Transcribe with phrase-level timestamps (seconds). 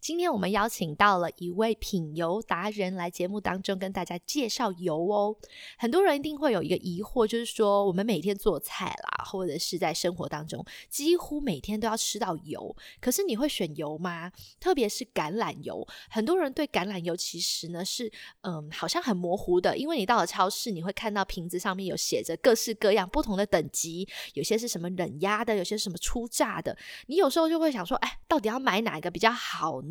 [0.00, 5.36] 今天我们邀请到了一位品油达人来节目当中跟大家介绍油哦。
[5.76, 12.74] 很多人一定会有一个疑惑，就是说我们每天做菜啦，或者是在生活当中，几乎每天都要吃到油。
[13.00, 14.30] 可是你会选油吗？
[14.60, 18.10] 特别是橄榄油，很多人对橄榄油其实呢是
[18.42, 26.76] 嗯，好像很模糊的，因为你到了超市，你会看到瓶子上面有写着各式各样不同的等级，有些是什么冷压的，有些什么初榨的，
[27.08, 29.82] 你有时候就会想说，哎，到底要买哪一个比较好？
[29.82, 29.87] 呢？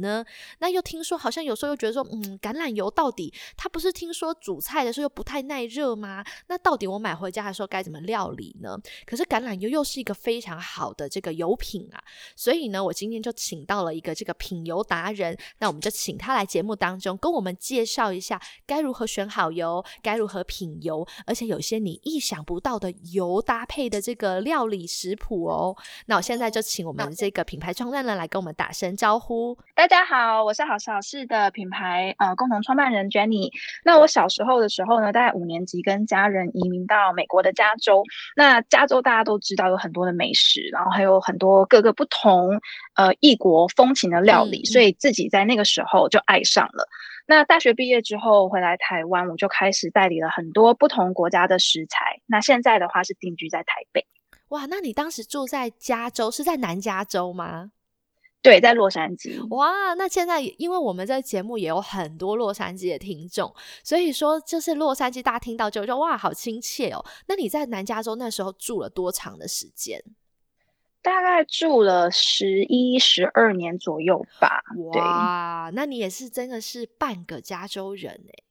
[0.59, 6.23] 那又听说好像有时候又觉得说，嗯，橄榄油到底它不是听说煮菜的时候又不太耐热吗？
[6.47, 8.77] 那到底我买回家的时候该怎么料理呢？
[9.05, 12.01] 可是橄榄油又是一个非常好的这个油品啊，
[12.35, 25.75] 所以呢，我今天就请到了一个这个品油达人，那我们就请他来节目当中跟我们介绍一下该如何选好油，该如何品油，而且有些你意想不到的油搭配的这个料理食谱哦。
[26.07, 33.51] 那我现在就请我们这个品牌创办人来跟我们打声招呼，大家好，我是好事好事的品牌呃共同创办人 Jenny。
[33.85, 38.03] 那我小时候的时候呢，大概五年级跟家人移民到美国的加州。
[38.35, 42.59] 那加州大家都知道有很多的美食，然后还有很多各个不同
[42.95, 46.87] 呃异国风情的料理，所以自己在那个时候就爱上了。
[47.25, 52.19] 那大学毕业之后回来台湾，我就开始代理了很多不同国家的食材。
[52.25, 54.05] 那现在的话是定居在台北。
[54.49, 57.71] 哇，那你当时住在加州，是在南加州吗？
[58.41, 59.45] 对，在洛杉矶。
[59.55, 67.05] 哇，那现在因为我们这节目也有很多洛杉矶的听众，所以说就是洛杉矶，大家听到就说哇，好亲切哦。
[67.27, 70.01] 那你在南加州那时候住了多长的时间？
[71.01, 74.61] 大概住了十一、十二年左右吧。
[74.93, 78.43] 哇，那你也是真的是半个加州人哎。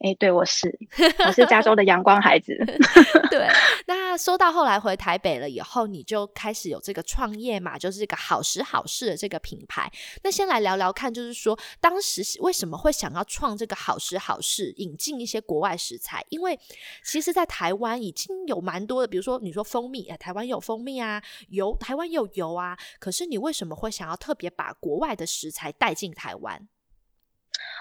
[0.00, 0.78] 哎，对，我是，
[1.26, 2.54] 我是加州的阳光孩子。
[3.30, 3.48] 对，
[3.86, 9.90] 那说到后来回台北了以后，你就开始有这个创业嘛，就是这个好食好事的这个品牌。
[10.22, 16.24] 那先来聊聊看，就是说当时为什么会想要创这个好食好事，引进一些国外食材？
[16.28, 16.56] 因为
[17.04, 22.78] 其实，在台湾已经有蛮多的，比如说你说蜂蜜，哎，台湾有蜂蜜啊，油，台湾有油啊。
[23.00, 26.68] 可是你为什么会想要特别把国外的食材带进台湾？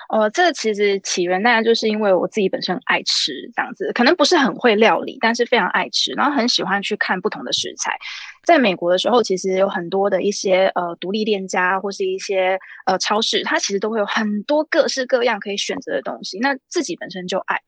[0.10, 7.98] 哦，这其实起源当然就是因为我自己本身爱吃这样子，可能不是很会料理，但是非常爱吃，然后很喜欢去看不同的食材。
[8.46, 16.40] 在美国的时候，其实有很多的一些呃独立店家或是一些呃超市，它其实都会有很多各式各样可以选择的东西。
[16.40, 17.60] 那自己本身就爱。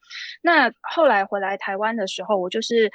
[0.41, 2.89] 那后来回来台湾的时候，我就是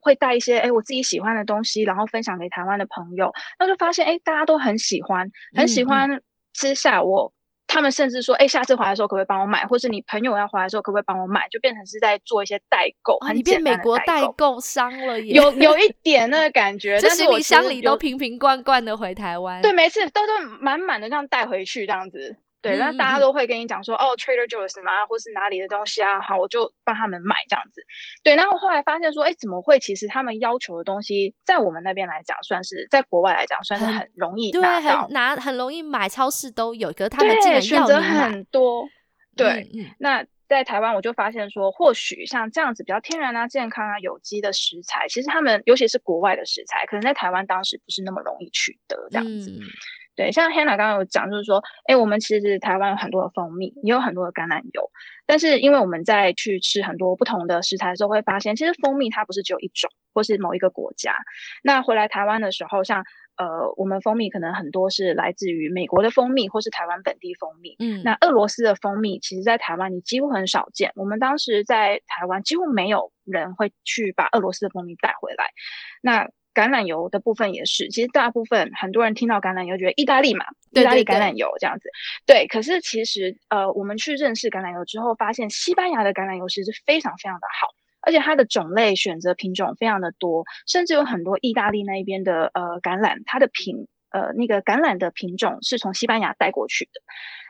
[0.00, 6.20] 会带一些哎我自己喜欢的东西，然后分享给台湾的朋友，那就发现哎大家都很喜欢，很喜欢
[6.54, 7.32] 吃下我。
[7.72, 9.64] 他们甚至说：“哎，下次回来的时候可不可以帮我买？
[9.64, 16.98] 或是你朋友要回来的时候可不可以帮我买？”就变成是在做一些代购，你变美国代购商了，有有一 点那个感觉。
[16.98, 22.36] 是行李箱里都瓶瓶罐罐的回台湾，对，每次都是满满的这样带回去，这样子。
[22.62, 27.82] 对，那大家都会跟你讲说，哦，Trader Joe's 嘛，或是哪里的东西啊，好，我就帮他们买这样子。
[28.22, 29.78] 对，然后后来发现说，哎，怎么会？
[29.78, 38.86] 其实他们要求的东西，在我们那边来讲，算是在国外来讲，算是很容易拿到，拿很容易买，超市都有，可是他们竟然选择很多。
[39.36, 39.66] 对，
[39.98, 49.58] 那在台湾我就发现说，或许像这样子比较天然啊、健康啊、有机的食材，其实他们尤其是国外的食材，可能在台湾当时不是那么容易取得这样子。
[50.16, 54.90] 对，像 Hannah 刚刚有讲，就是说，哎，我们其实台湾有很多的蜂蜜，也有很多的橄榄油，
[55.26, 61.16] 但是因为我们在去吃很多不同的食材的时候，会发现，其实蜂蜜它不是只有一种，或是某一个国家。
[61.62, 63.04] 那回来台湾的时候，像
[63.36, 67.76] 呃，我们蜂蜜可能很多是来自于美国的蜂蜜，或是台湾本地蜂蜜。
[67.78, 70.92] 嗯，那俄罗斯的蜂蜜，其实在台湾你几乎很少见。
[70.96, 75.46] 我们当时在台湾几乎没有人会去把俄罗斯的蜂蜜带回来。
[76.02, 81.88] 那橄榄油的部分也是，其实大部分很多人听到橄榄油，觉得意大利嘛，意大利橄榄油这样子。
[82.26, 87.68] 对，可是其实呃，我们去认识橄榄油之后，发现西班牙的橄榄油其实非常非常的好，
[88.00, 97.00] 而且它的种类选择品种非常的多，甚至有很多意大利那一边的呃橄榄，它的品呃那个橄榄的品种是从西班牙带过去的。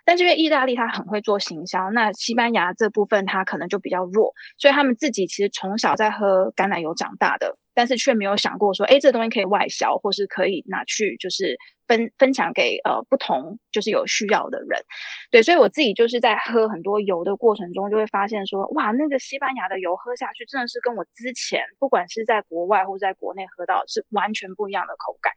[0.05, 7.57] 但因为意大利它很会做行销，那西班牙这部分它可能就比较弱，所以他们自己其实从小在喝橄榄油长大的。
[7.75, 14.83] 但是却没有想过说，哎，这东西可以外销，或是可以拿去就是分分享给呃不同就是有需要的人。
[15.31, 25.33] 对，所以我自己就是在喝很多油的过程中，就会发现说，哇，那个西班牙的油喝下去真的是跟我之前不管是在国外或在国内喝到是完全不一样的口感。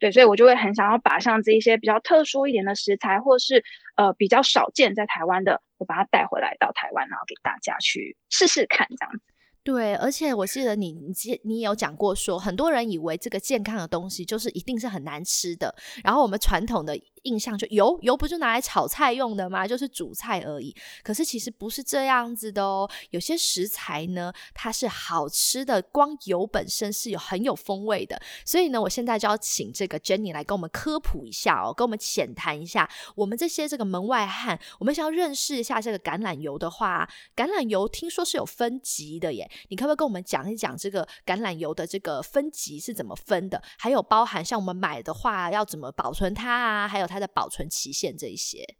[0.00, 3.64] 对，所以我就会很想要把像这一些比较特殊一点的食材，或是
[3.96, 9.20] 呃比较少见在台湾的，我把它带回来到台湾，然后给大家去试试看这样子。
[9.66, 15.74] 对，而且我记得你你你有讲过说，很多人以为这个健康的东西就是一定是很难吃的，
[16.04, 16.96] 然后我们传统的。
[17.26, 19.66] 印象就油油不就拿来炒菜用的吗？
[19.66, 20.72] 就是煮菜而已。
[21.02, 22.88] 可是其实不是这样子的哦。
[23.10, 28.16] 有些食材呢，它是好吃的，光油本身是有很有风味的。
[28.44, 32.88] 所以呢，我现在就要请这个 Jenny 来跟我们科普一下哦，跟我们浅谈一下。
[33.16, 39.50] 我们这些这个门外汉，我们想要认识一下这个橄榄油的话，橄榄油听说是有分级的耶。
[39.68, 43.60] 你可不可以跟我们讲一讲这个橄榄油的这个分级是怎么分的？
[43.78, 46.86] 还有包含像我们买的话要怎么保存它啊？
[46.86, 47.16] 还有它。
[47.16, 48.76] 的保存期限这一些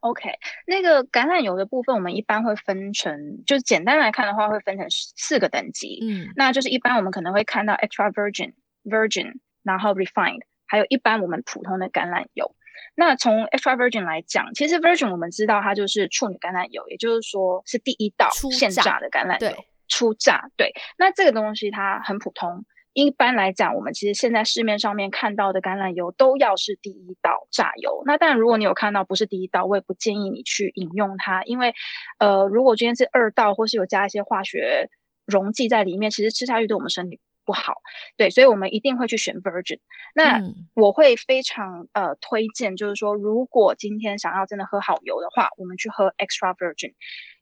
[0.00, 0.28] ，OK，
[0.66, 6.00] 那个橄榄油的部分，我们一般会分成，就是简单来看的话，会分成四个等级。
[6.02, 12.56] 嗯，那就是一般我们可能会看到 extra virgin、virgin，然后 refined，还有一般我们普通的橄榄油。
[12.96, 19.56] 那从 extra virgin 来讲，其实 virgin 我们知道它就是处女橄榄油，也就是说是第一道现榨的橄榄油，
[19.88, 20.50] 出榨。
[20.56, 22.64] 对，那这个东西它很普通。
[22.92, 28.02] 一般来讲，我们其实现在市面上面看到的橄榄油都要是第一道榨油。
[28.06, 31.74] 那但，如果你有看到不是第一道，我也不建议你去饮用它，因为，
[32.18, 34.88] 呃，如果今天是二道或是有加一些化学
[35.26, 37.20] 溶剂在里面，其实吃下去对我们身体。
[37.46, 37.74] 不好，
[38.18, 39.78] 对，所以我们一定会去选 Virgin。
[40.14, 40.42] 那
[40.74, 46.92] 我会非常呃推荐，就是说，如果今天想要真的喝好油的话，我们去喝 Extra Virgin。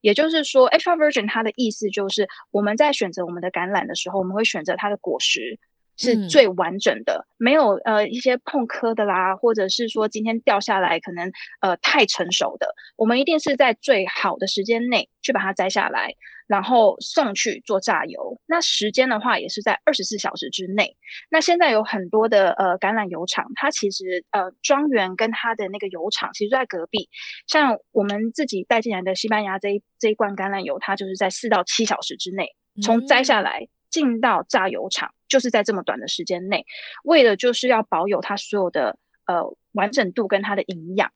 [0.00, 5.58] 也就是说，Extra Virgin 它的意思就是我们在选择我们的橄榄的时候，我们会选择它的果实。
[5.96, 11.30] 是最完整的，没有呃一些碰磕的啦，或者是说今天掉下来可能
[11.60, 16.14] 呃太成熟的，我们一定是在最好的时间内去把它摘下来，
[16.46, 18.40] 然后送去做榨油。
[18.46, 20.96] 那时间的话也是在二十四小时之内。
[21.30, 27.08] 那现在有很多的呃橄榄油厂，它其实呃庄园跟它的那个油厂其实在隔壁。
[27.46, 33.68] 像我们自己带进来的西班牙这一这一罐橄榄油，它就是在四到七小时之内从摘下来。
[33.94, 36.66] 进到榨油厂，就是在这么短的时间内，
[37.04, 41.12] 为了就是要保有它所有的呃完整度跟它的营养。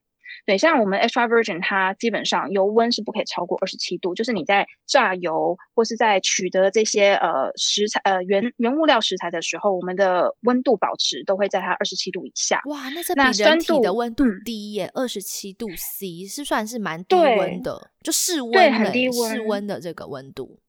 [0.47, 12.61] 对，像我们 extra virgin，它基本上油温是不可以超过二十七度，就是你在榨油或是在取得这些呃食材呃原原物料食材的时候，我们的温度保持都会在它二十七度以下。
[12.67, 20.61] 哇，那这比人体的温度低耶，二十七度 C 是算是蛮低温的，就室温对，很低温室温的这个温度。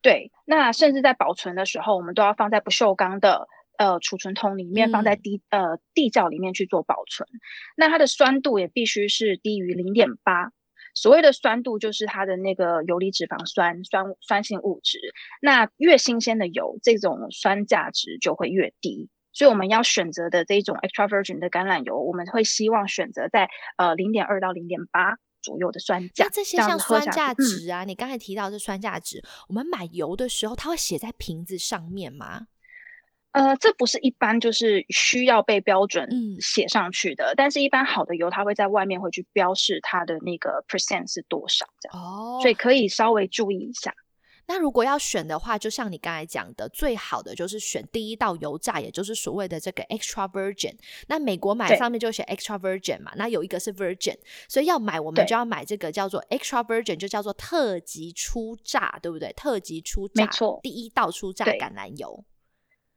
[0.00, 7.28] 对，那甚至在保存的时候，我们都要放在不锈钢的呃储存桶里面，放在地呃地窖里面去做保存。
[7.76, 10.52] 那它的酸度也必须是低于零点八。
[10.94, 14.98] 所谓的酸度就是它的那个游离脂肪酸酸酸性物质。
[15.40, 19.08] 那越新鲜的油，这种酸价值就会越低。
[19.32, 25.18] 所以我们要选择的这种 extra virgin 的橄榄油，我们会希望选择在呃零点二到零点八。
[25.48, 32.48] 左右的酸价，那这些像酸价值啊，你刚才提到是酸价值，我们买油的时候，它会写在瓶子上面吗？
[33.32, 36.06] 呃，这不是一般就是需要被标准
[36.40, 43.94] 写上去的，但是一般好的油，它会在外面会去标示它的那个 percent 是多少这样，哦，所以可以稍微注意一下。
[44.48, 50.74] 那如果要选的话，就像你刚才讲的，最好的就是选第一道油炸，也就是所谓的这个 extra virgin。
[51.06, 54.16] 那美国买上面就写 extra virgin 嘛，那有一个是 virgin，
[54.48, 59.32] 所以要买我们就要买这个叫做 extra virgin，就叫做特级初榨，对不对？
[59.34, 62.24] 特级初榨，没错，第一道初榨橄榄油。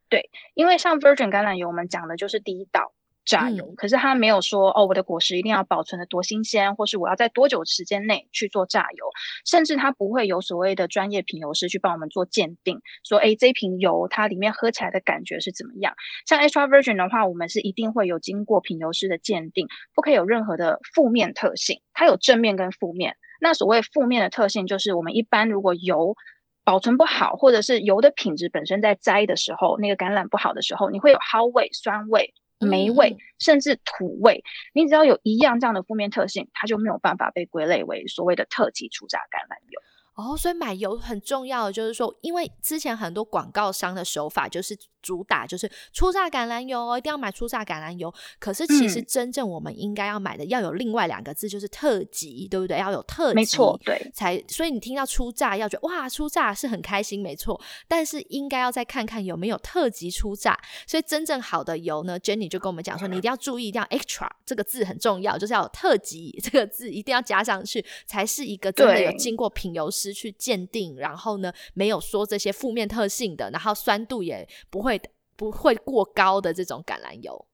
[0.10, 2.94] 对，因为像 virgin 橄榄油，我们讲的就是第一道。
[3.24, 9.06] 榨油，可是他没有说哦，我的果实一定要保存的多新鲜，或是我要在多久时间内去做榨油，
[9.46, 15.94] 甚至他不会有所谓的专业品油师去帮我们做鉴定，说哎，这瓶油它里面喝起来的感觉是怎么样？
[16.28, 23.16] 像 extra virgin 的话，我们是一定会有经过品油师的鉴定，不可以有任何的负面特性，它有正面跟负面。
[23.40, 26.16] 那所谓负面的特性，就是我们一般如果油
[26.64, 32.34] 保存不好，或者是油的品质本身在摘的时候，那个橄榄不好的时候，你会有蒿味、酸味。
[32.62, 39.82] 霉味，甚至土味，你只要有一样这样的负面特性，它就没有办法被归类为所谓的特级初榨橄榄油。
[40.14, 48.14] 哦，所以买油很重要的就是说，因为之前很多广告商的手法就是主打就是初榨橄榄油，一定要买初榨橄榄油。
[48.40, 52.78] 可是其实真正我们应该要买的，要有另外两个字，就是特级，对不对？
[52.78, 54.12] 要有特级，没错，对。
[54.14, 57.60] 才所以你听到初榨，要觉得哇，初榨是很开心，没错。
[57.88, 60.60] 但是应该要再看看有没有特级初榨。
[60.86, 74.91] 所以真正好的油呢，Jenny 就跟我们讲说，你一定要注意，一定要 extra 这个字很重要，就是要有特级这个字一定要加上去，才是一个真的有经过品油师去鉴定，然后呢没有说这些负面特性的，然后酸度也不会。
[75.32, 77.48] 会不会过高的这种橄榄油？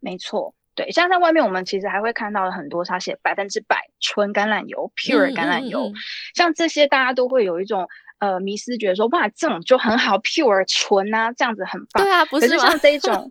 [0.00, 5.92] 没错，对，像在外面我们其实还会看到很多，它写百分之百纯橄榄油 （pure 橄榄油），
[6.34, 7.88] 像这些大家都会有一种。
[8.22, 12.04] 呃，迷失觉得说哇，这种就很好，pure 纯啊，这样子很棒。
[12.04, 13.28] 对啊，不是像这种，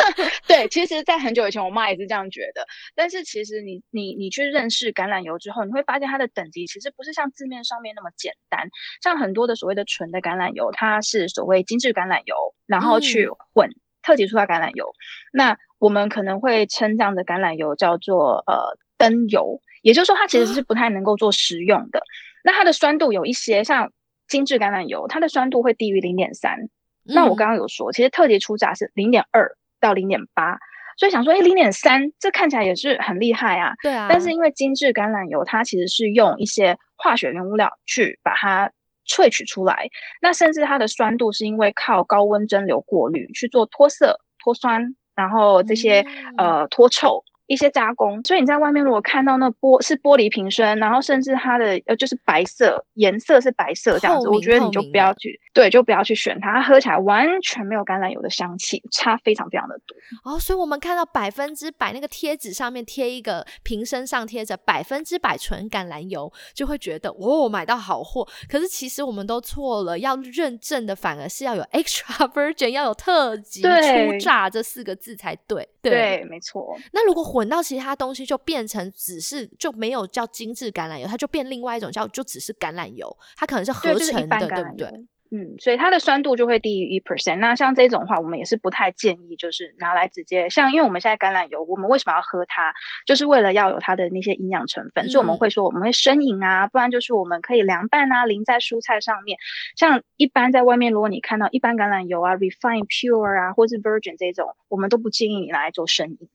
[0.48, 2.66] 对，其实，在很久以前，我妈也是这样觉得。
[2.94, 8.66] 但是，其实你你你去认识橄榄油之后，你会发现它的等级其实不是像字面上面那么简单。
[9.02, 12.34] 像很多的所谓的纯的橄榄油，它是所谓精致橄榄油，
[12.66, 13.68] 然后去混
[14.02, 14.90] 特级出发橄榄油。
[15.34, 22.02] 那我们可能会称这样的橄榄油叫做呃灯油，也就是说，它其实是不太能够做食用的。
[22.42, 23.92] 那它的酸度有一些像。
[24.30, 26.70] 精致橄榄油，它的酸度会低于零点三。
[27.02, 30.58] 那我刚刚有说，其实特级初榨是零点二到零点八，
[30.96, 33.74] 所以想说，哎，零点三，这看起来也是很厉害啊。
[33.82, 34.06] 对啊。
[34.08, 38.70] 但是因为精致橄榄油，它其实是用一些化学原物料去把它
[39.08, 39.88] 萃取出来，
[40.22, 46.06] 那甚至它的酸度是因为靠高温蒸馏过滤去做脱色、脱酸，然后这些
[46.38, 47.24] 呃脱臭。
[47.50, 59.96] 一些加工，所以你在外面如果看到那玻是玻璃瓶身，然后甚至它的呃就是白色颜色是白色这样子，我觉得你就不要去对，就不要去选它，它喝起来完全没有橄榄油的香气，差非常非常的多
[60.30, 60.38] 哦。
[60.38, 68.24] 所以我们看到百分之百那个贴纸上面贴一个瓶身上贴着百分之百纯橄榄油，就会觉得哦买到好货。
[68.48, 75.68] 可是其实我们都错了，要认证的反而是要有 extra virgin，要有特级初榨这四个字才对。
[75.82, 76.76] 对，没错。
[76.92, 85.06] 那如果混到其他东西，就变成只是就没有叫精致橄榄油，它就变另外一种叫就只是橄榄油，它可能是合成的，对不对？
[85.32, 87.38] 嗯，所以它的酸度就会低于一 percent。
[87.38, 92.74] 那像这种话，我们也是不太建议，就是拿来直接像，因为我们现在橄榄油，我们为什么要喝它？
[93.06, 99.38] 就是为了要有它的那些营养成分，所以我们会说我们会生饮啊，不然就是我们可以凉拌啊，淋在蔬菜上面。
[99.76, 106.28] 像一般在外面，如果你看到一般橄榄油啊，refined pure 啊，或是 virgin 这种，我们都不建议你拿来做生饮。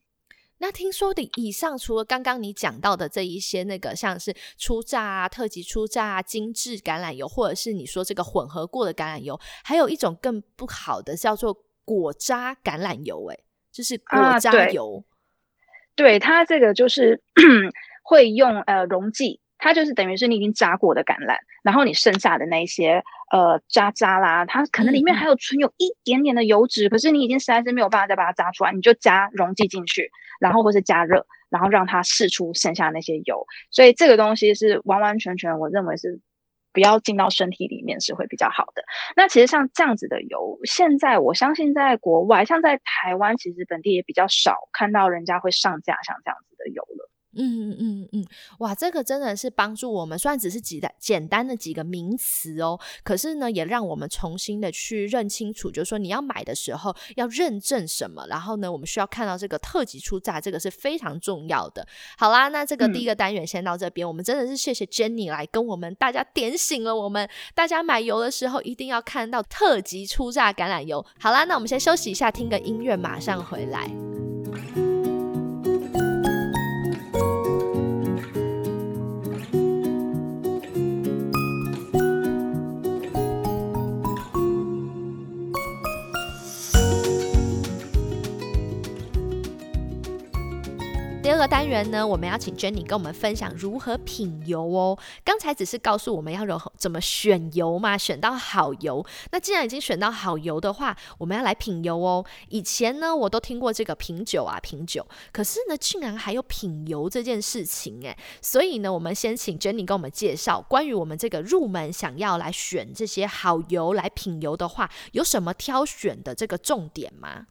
[0.59, 13.37] 那听说的以上，除了刚刚你讲到的这一些，那个像是初榨啊、特级初榨啊、精致橄榄油，或者是你说这个混合过的橄榄油，还有一种更不好的叫做果渣橄榄油，哎，
[13.71, 15.03] 就是果渣油。
[15.95, 17.21] 对，它这个就是
[18.03, 30.11] 会用呃溶剂，它就是等于是你已经榨过的橄榄，然后你剩下的那些呃渣渣啦，它可能里面还有存有一点点的油脂，可是你已经实在是没有办法再把它榨出来，你就加溶剂进去。
[30.37, 36.19] 然后或是加热，然后让它释出剩下那些油，所以这个东西是完完全全，我认为是
[36.73, 38.83] 不要进到身体里面是会比较好的。
[39.15, 47.04] 那其实像这样子的油，现在我相信在国外，像在台湾，其实本地也比较少看到人家会上架像这样子的油了。
[47.35, 48.25] 嗯嗯嗯，
[48.59, 61.85] 哇，这个真的是帮助我们，虽然只是几单简单的几个名词哦，可是呢，也让我们重新的去认清楚，就是说你要买的时候要认证什么，然后呢，我们需要看到这个特级出价，这个是非常重要的。
[62.17, 71.05] 好啦，那这个第一个单元先到这边，我们真的是谢谢 Jenny 来跟我们大家点醒了我们，大家买油的时候一定要看到特级出榨橄榄油。
[71.19, 73.89] 好啦，那我们先休息一下，听个音乐，马上回来。
[91.47, 94.97] 单元呢，我们要请 Jenny 跟我们分享如何品油哦。
[95.23, 99.05] 刚才只是告诉我们要如怎么选油嘛，选到好油。
[99.31, 102.25] 那既然已经选到好油的话，我们要来品油哦。
[102.49, 108.17] 以前呢，我都听过这个品酒啊，品酒，可是呢，竟然还有品油这件事情诶。
[108.41, 117.47] 所以呢，我们先请 Jenny 跟我们介绍关于我们这个入门想要来选这些好油来品油的话，有什么挑选的这个重点吗？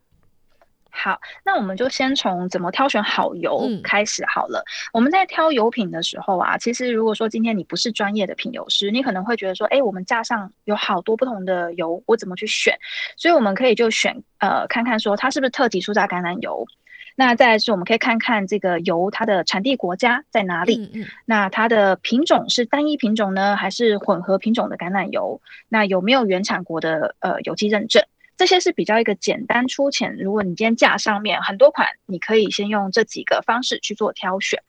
[0.97, 4.65] 好，那我们就先从怎么挑选好油开始好了。
[4.93, 12.79] 我们在挑油品的时候啊，其实如果说今天你不是专业的品油师，你可能会觉得说，哎，我们架上有好多不同的油，我怎么去选？
[13.17, 16.65] 所以我们可以就选呃，看看说它是不是特级初榨橄榄油。
[17.17, 20.91] 那再是我们可以看看这个油它的产地国家在哪里？
[20.95, 21.07] 嗯嗯。
[21.27, 25.41] 那它的品种是单一品种呢，还是混合品种的橄榄油？
[25.69, 28.05] 那有没有原产国的呃有机认证？
[28.37, 30.17] 这些是比较一个简单粗浅。
[30.17, 34.63] 如果你今天架上面很多款，你可以先用这几个方式去做挑选。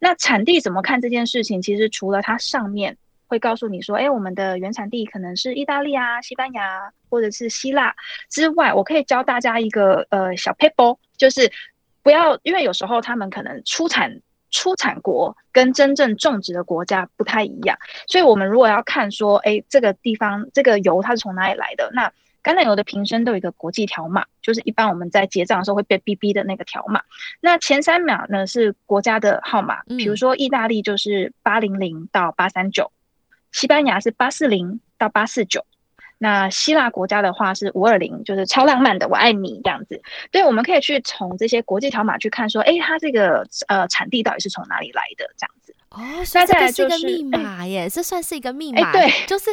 [0.00, 1.60] 那产地怎么看这件事情？
[1.60, 2.96] 其实除了它上面
[3.26, 7.94] 会告诉你说，哎，我们的原产地可能是意大利啊、西班牙或者是希腊
[8.30, 11.52] 之外，我可以教大家一个呃小 paper，就是
[12.02, 14.20] 不要因为有时候他们可能出产。
[14.50, 21.90] 出产国跟真正种植的国家不太一样，所以我们如果要看说，哎，这个地方这个油它是从哪里来的？
[21.92, 22.10] 那
[22.48, 27.02] 橄榄油的瓶身都有一个国际条码，就是一般我们在结账的时候会被哔哔的那个条码。
[27.42, 32.90] 那前三秒呢是国家的号码，比如说意大利就是八零零到八三九，
[33.52, 35.66] 西班牙是八四零到八四九。
[36.20, 40.02] 那希腊国家的话是五二零，就是超浪漫的“我爱你”这样子。
[40.32, 45.76] 对，我们可以去从这些国际条码去看，说，哎，它这个呃产地到底是从哪里来的这样子。
[45.90, 46.00] 哦，
[46.34, 48.90] 那这个是一个密码耶，这算是一个密码。
[48.90, 49.50] 对，就是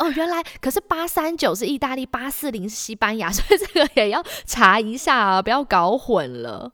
[0.00, 6.72] 哦，原来可是八三九是意大利，八四零是西班牙， 所以这个也要查一下啊，不要搞混了。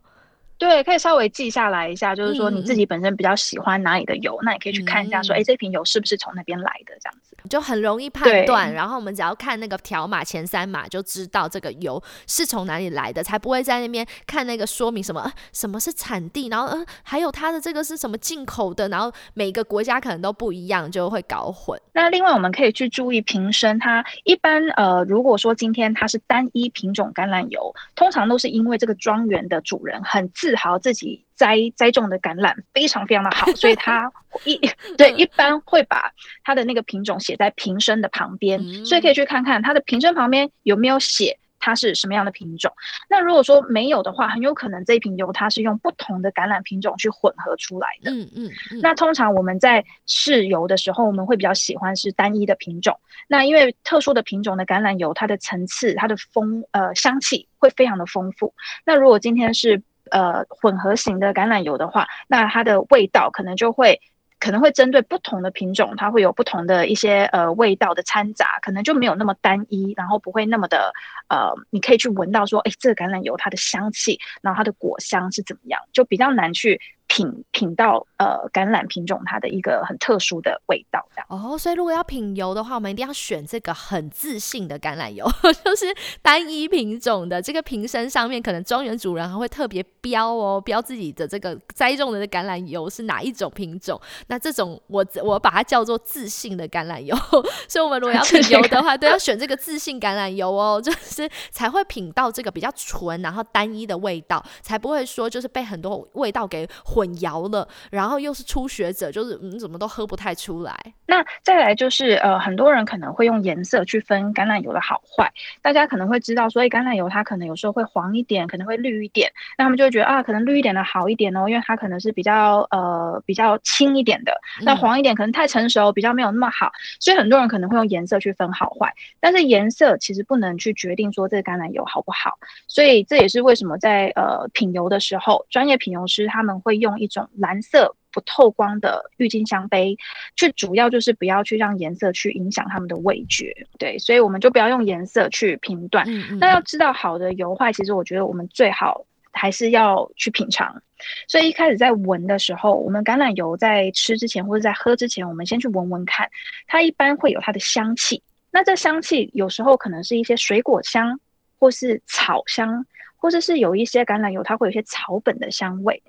[0.58, 8.72] 对，可以稍微记下来一下，就是说你自己本身比较喜欢哪里的油，那你可以去看一下，说哎，这瓶油是不是从那边来的这样子，就很容易判断。
[8.72, 21.78] 然后我们只要看那个条码前三码，就知道这个油是从哪里来的，才不会在那边看那个说明什么什么是产地，然后嗯，还有它的这个是什么进口的，然后每个国家可能都不一样，就会搞混。
[21.92, 34.12] 那另外我们可以去注意瓶身，它一般呃，如果说今天它是单一品种橄榄油，通常都是因为这个庄园的主人很自豪自己栽栽种的橄榄非常非常的好， 所以他
[34.45, 34.61] 一
[34.97, 36.12] 对一般会把
[36.45, 41.38] 它的那个品种写在瓶身的旁边，所以可以去看看它的瓶身旁边有没有写。
[41.59, 42.71] 它是什么样的品种？
[43.09, 48.11] 那如果说没有的话，很有可能这一瓶油它是用不同的橄榄品种去混合出来的。
[48.12, 48.50] 嗯嗯。
[48.83, 53.00] 那通常我们在试油的时候，我们会比较喜欢是单一的品种。
[53.26, 58.55] 那因为特殊的品种的橄榄油，它的层次、它的风呃香气会非常的丰富。
[58.85, 64.00] 那如果今天是呃混合型的橄榄油的话，那它的味道可能就会。
[64.38, 70.92] 可能会针对不同的品种，它会有不同的一些呃味道的掺杂，可能就没有那么单一，然后不会那么的
[71.28, 76.78] 呃，你可以去闻到说，哎，这个橄榄油它的香气，然后它的果香是怎么样，就比较难去。
[77.08, 81.56] 品品到呃橄榄品种它的一个很特殊的味道，这样哦。
[81.56, 85.25] 所以如果要品油的话，我们一定要选这个很自信的橄榄油，
[85.64, 85.86] 就是
[86.21, 87.40] 单一品种的。
[87.40, 94.00] 这个瓶身上面可能庄园主人还会特别标哦，标自己的这个栽种的橄榄油是哪一种品种。
[94.26, 97.16] 那这种我我把它叫做自信的橄榄油。
[97.69, 106.66] 所以我们如果要品油的话，都要选这个自信橄榄油哦， 就是才会品到这个比较纯然后单一的味道，才不会说就是被很多味道给。
[106.97, 110.75] 混淆了，然后又是初学者，就是嗯，怎么都喝不太出来。
[111.06, 115.30] 那再来就是呃，很多人可能会用颜色去分橄榄油的好坏。
[115.61, 119.30] 大家可能会知道，所以橄榄油它可能有时候会黄一点，可能会绿一点。
[119.59, 124.32] 那他们就会觉得啊，可能绿一点的好一点哦，因为它可能是比较呃比较轻一点的。
[124.63, 126.73] 那黄一点可能太成熟，比较没有那么好。
[126.99, 132.32] 所以很多人可能会用颜色去分好坏，但是颜色其实不能去决定说这个橄榄油好不好。
[132.67, 136.85] 所以这也是为什么在呃品油的时候，专业品油师他们会用。
[136.86, 139.96] 用一种蓝色不透光的郁金香杯，
[140.36, 146.06] 去主要就是不要去让颜色去影响它们的味觉，对，所以我们就不要用颜色去评断。
[146.38, 150.82] 那要知道好的油坏，其实我觉得我们最好还是要去品尝。
[151.28, 156.30] 所以一开始在闻的时候，我们橄榄油在吃之前或者在喝之前，我们先去闻闻看，
[156.66, 158.22] 它一般会有它的香气。
[158.50, 161.20] 那这香气有时候可能是一些水果香，
[161.58, 166.02] 或是草香，或者是有一些橄榄油它会有一些草本的香味。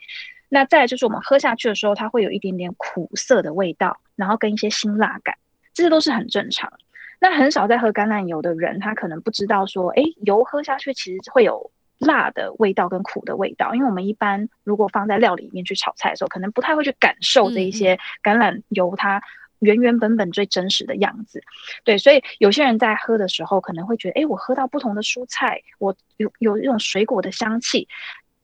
[0.49, 5.36] 那再来就是我们喝下去的时候，它会有一点点苦涩的味道，然后跟一些辛辣感，
[5.73, 6.71] 这些都是很正常。
[7.19, 19.19] 那很少在喝橄榄油的人，他可能不知道说，哎，油喝下去其实会有辣的味道跟苦的味道，因为我们一般如果放在料理里面去炒菜的时候，可能不太会去感受这一些橄榄油它
[19.60, 21.41] 原原本本最真实的样子。
[21.83, 27.88] 对，所以有些人在喝的时候可能会觉得，哎，我喝到不同的蔬菜，我有有一种水果的香气。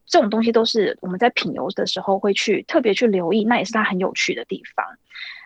[0.05, 4.85] 这种东西都是我们在品油的时候会去特别去留意，那也是它很有趣的地方。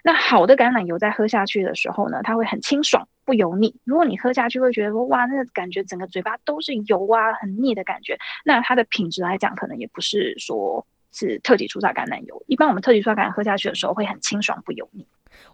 [0.04, 3.76] 那好的橄榄油在喝下去的时候呢，它会很清爽不油腻。
[3.84, 12.44] 如果你喝下去会觉得说哇，那感觉整个嘴巴都是油啊，很腻的感觉，那它的品质来讲可能也不是说是特级初榨橄榄油。
[12.48, 15.06] 一般我们特级初榨橄榄喝下去的时候会很清爽不油腻。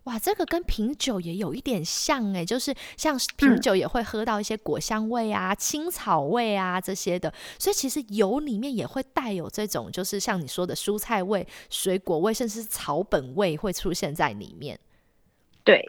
[0.04, 14.80] 哇，这个跟品酒也有一点像哎，就是像品酒也会喝到一些果香味啊、青草味啊这些的，所以其实油里面也会带有这种，就是像你说的蔬菜味、水果味，甚至是草本味会出现在里面。
[15.64, 15.82] 对，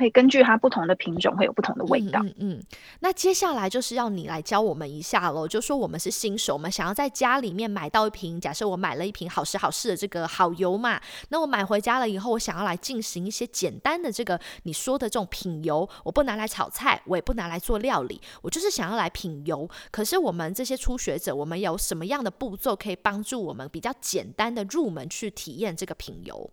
[0.00, 2.20] 会根据它不同的品种会有不同的味道。
[2.24, 2.62] 嗯嗯。
[3.00, 19.68] 那接下来就是要你来教我们一下喽，就说我们是新手，我们想要在家里面买到一瓶，假设我买了一瓶好时好事的这个好油嘛，那我买回家了以后，我想要来进行一些简单的这个你说的这种品油，我不拿来炒菜，我也不拿来做料理，我就是想要来品油。
[19.90, 26.50] 可是我们这些初学者，我们有什么样的步骤可以帮助我们比较简单的入门去体验这个品油？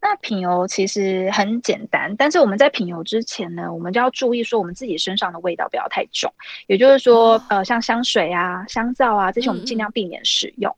[0.00, 6.32] 那品油其实很简单，但是我们在品油之前呢，我们就要注意说我们自己身上的味道不要太重，
[6.66, 10.74] 也就是说，呃，像香水啊、香皂啊这些，我们尽量避免使用。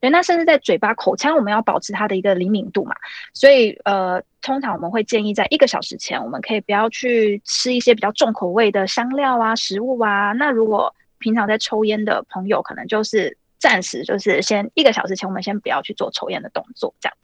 [0.00, 2.94] 对，那甚至在嘴巴、口腔，我们要保持它的一个灵敏度嘛。
[3.32, 10.32] 所以，呃，通常我们会建议在一个小时前，我们可以不要去吃一些比较重口味的香料啊、食物啊。
[10.32, 17.16] 那如果平常在抽烟的朋友，可能就是暂时就是先一个小时前，我们先不要去做抽烟的动作，这样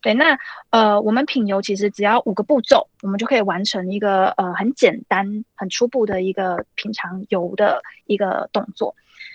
[0.00, 0.38] 对，那
[0.70, 8.94] 呃，我们品油其实只要五个步骤，我们就可以完成一个呃很简单、很初步的一个品尝油的一个动作。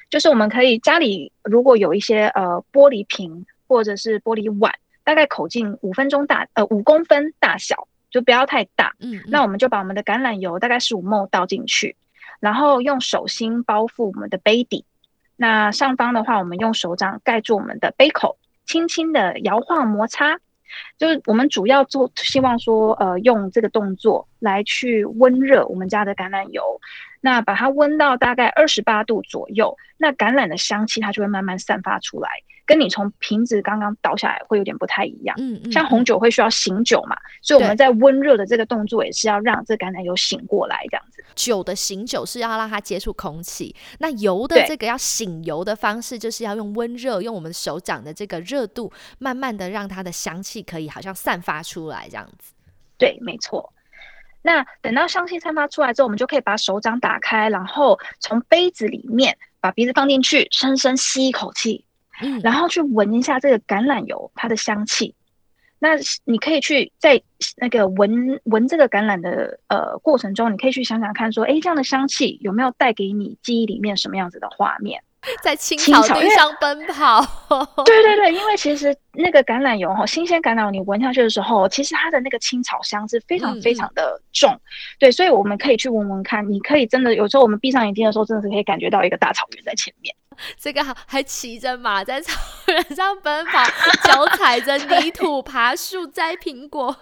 [0.09, 4.73] 就是我们可以家里如果有一些呃玻璃瓶或者是玻璃碗，
[5.03, 8.93] 大概口径五分钟大呃五公分大小，就不要太大。
[8.99, 11.97] 嗯，那我们就把我们的橄榄油大概十五沫倒进去，
[12.39, 14.85] 然后用手心包覆我们的杯底。
[15.35, 20.39] 那上方的话，我们用手掌盖住我们的杯口，轻轻的摇晃摩擦。
[20.97, 26.79] 就是我们主要做，希望说，呃，用这个动作来去温热我们家的橄榄油，
[27.21, 32.29] 那把它温到大概二十八度左右，那橄榄的香气它就会慢慢散发出来。
[32.65, 41.23] 跟你从瓶子刚刚倒下来会有点不太一样，嗯嗯，像红酒会需要醒酒嘛，所以我们在温热的这个动作也是要让这橄榄油醒过来，这样子。
[41.35, 52.53] 酒的醒酒是要让它接触空气，那油的这个要醒油的方式就是要用温热，用我们手掌的这个热度，慢慢的让它的香气可以好像散发出来这样子。
[52.97, 53.73] 对，没错。
[54.41, 61.85] 那等到香气散发出来之后，我们就可以把手掌打开，然后从杯子里面把鼻子放进去，深深吸一口气。
[62.41, 65.15] 然后去闻一下这个橄榄油它的香气，
[65.79, 65.89] 那
[66.25, 67.21] 你可以去在
[67.57, 75.01] 那个闻闻这个橄榄的呃过程中，你可以去想想看，说，哎，这样的香气有没有带给你记忆里面什么样子的画面？
[75.41, 77.21] 在青草地上奔跑。
[77.85, 84.53] 对对对，因为其实那个橄榄油哈，新鲜橄榄油你闻下去的时候，其实它的那个青草香是非常非常的重。
[84.99, 90.13] 对，所以我们可以去闻闻看，你可以真的有时候我们闭上眼睛的时候，真的是可以感觉到一个大草原在前面。
[90.59, 93.63] 这个还还骑着马在草原上奔跑，
[94.03, 96.95] 脚踩着泥土爬树摘苹果，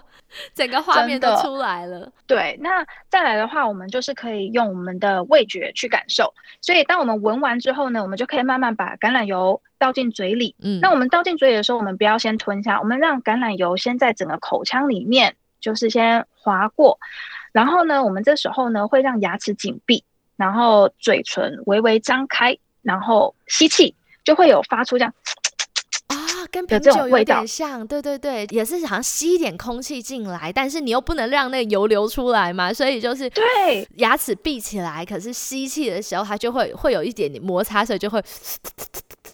[0.53, 2.11] 整个画面都出来了。
[2.27, 6.33] 对，那再来的话，我们就是可以用我们的味觉去感受。
[6.61, 10.55] 所以，当我们闻完之后呢，我们就可以慢慢把橄榄油倒进嘴里。
[10.61, 16.99] 嗯，那我们倒进嘴里的时候，我们不要先吞下，我们让橄榄油先在整个口腔里面就是先划过，
[17.51, 20.03] 然后呢，我们这时候呢会让牙齿紧闭，
[20.37, 22.57] 然后嘴唇微微张开。
[22.81, 25.13] 然后吸气，就会有发出这样
[26.07, 26.15] 啊，
[26.51, 38.21] 跟品酒有点像，对对对，也是好像吸一点空气进来，但是你又不能让那个油流出来嘛，所以就是对牙齿闭起来，可是吸气的时候它就会会有一点点摩擦，所以就会。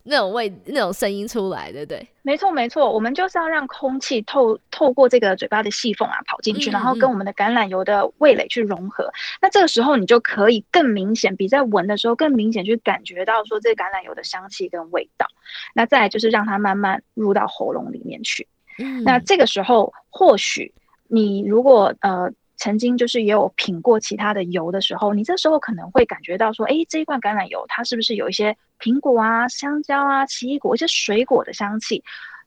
[0.08, 2.08] 那种味、那种声音出来，对不对？
[2.22, 2.91] 没错，没错。
[2.91, 9.12] 我们就是要让空气透透过这个嘴巴的细缝啊，跑进去，然后跟我们的橄榄油的味蕾去融合。
[9.41, 15.28] 那这个时候，你就可以更明显，比在闻的时候更明显，去感觉到说这橄榄油的香气跟味道。
[15.74, 18.48] 那再来就是让它慢慢入到喉咙里面去。
[18.80, 20.74] 嗯那这个时候，或许
[21.08, 22.32] 你如果呃。
[22.60, 32.04] 曾经就是也有品过其他的油的时候，你这时候可能会感觉到说，哎，这一罐橄榄油它是不是有一些苹果啊、香蕉啊、奇异果一些水果的香气？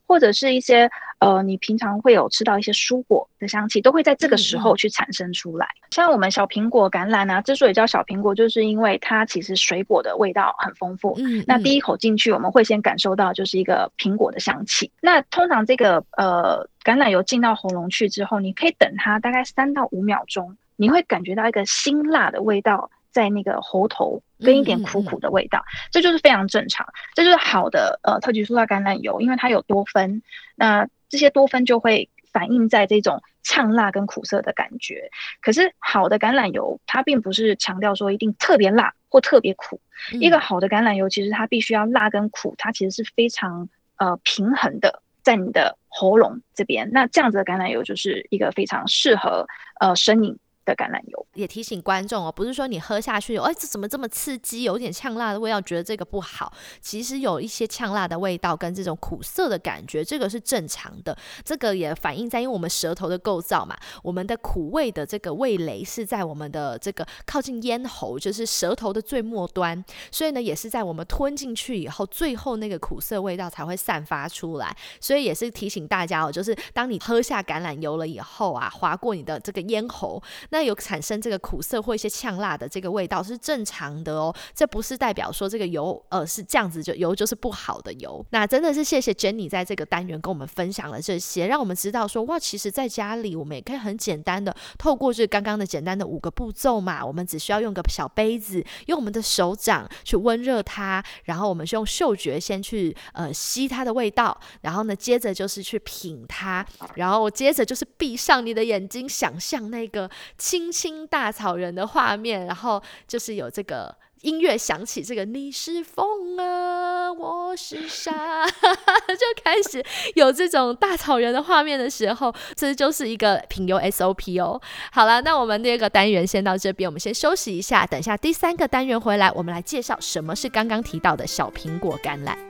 [0.07, 0.91] 或者是一些
[1.21, 5.69] 呃，你平常会有吃到一些蔬果的香气，都会在这个时候去产生出来。
[5.93, 11.15] 像我们小苹果、橄榄啊，之所以叫小苹果，就是因为它其实水果的味道很丰富。
[11.21, 14.91] 嗯，那第一口进去，我们会先感受到就是一个苹果的香气。
[15.01, 22.91] 那通常这个呃橄榄油进到喉咙去之后，你可以等它大概三到五秒钟，你会感觉到一个辛辣的味道。
[23.11, 30.23] 在那个喉头跟一点苦苦的味道，这就是非常正常，这就是好的呃特级塑料橄榄油，因为它有多酚，
[30.55, 35.11] 那这些多酚就会反映在这种呛辣跟苦涩的感觉。
[35.43, 39.81] 可是好的橄榄油，它并不是强调说一定特别辣或特别苦，
[40.13, 49.47] 一个好的橄榄油其实它必须要辣跟苦，它其实是非常呃平衡的在你的喉咙这边，那这样子的橄榄油就是一个非常适合
[49.81, 50.39] 呃生饮。
[50.75, 51.27] 橄榄油。
[51.35, 56.53] 也提醒观众哦，不是说你喝下去，哎，这怎么这么刺激，有点呛辣的味道，觉得这个不好。
[56.81, 61.17] 其实有一些呛辣的味道跟这种苦涩的感觉，这个是正常的。
[61.45, 74.77] 这个也反映在因为我们舌头的构造嘛，我们的苦味的这个味蕾是在我们的这个靠近咽喉，就是舌头的最末端，所以呢，也是在我们吞进去以后，最后那个苦涩味道才会散发出来。
[75.01, 88.25] 所以也是提醒大家哦，就是当你喝下橄榄油了以后啊，划过你的这个咽喉，那有产生这个苦涩或一些呛辣的这个味道是正常的哦，这不是代表说这个油呃是这样子就油就是不好的油。
[88.31, 110.11] 那真的是谢谢 Jenny 在这个单元跟我们分享了这些，让我们知道说哇，其实在家里我们也可以很简单的透过这刚刚的简单的五个步骤嘛，我们只需要用个小杯子，用我们的手掌去温热它，然后我们是用嗅觉先去呃吸它的味道，然后呢接着就是去品它，然后接着就是闭上你的眼睛，想象那个
[110.51, 113.95] 青青大草原的画面，然后就是有这个。
[114.23, 119.83] 音乐响起，这个你是风啊，我是沙， 就开始
[120.15, 124.61] 有这种大草原的画面的时候，这就是一个品油 SOP 哦。
[124.93, 132.50] 好了，那我们第二个单元先到这边，我们先休息一下，等下第三个单元回来，我们来介绍什么是刚刚提到的小苹果橄榄。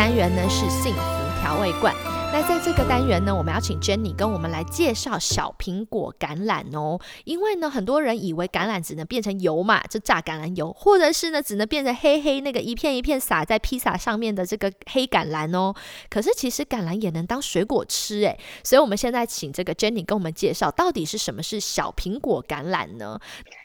[0.00, 1.00] 单元呢是幸福
[1.42, 1.94] 调味罐。
[2.32, 6.98] 那在这个单元呢，我们要请 Jenny 跟我们来介绍小苹果橄榄哦。
[7.24, 15.74] 因为呢，很多人以为橄榄只能变成油嘛，就榨橄榄油，或者是呢，只能变成黑黑那个一片一片撒在披萨上面的这个黑橄榄哦。
[16.08, 18.40] 可是其实橄榄也能当水果吃诶。
[18.64, 23.20] 所以我们现在请这个 Jenny 跟我们介绍，到底是什么是小苹果橄榄呢？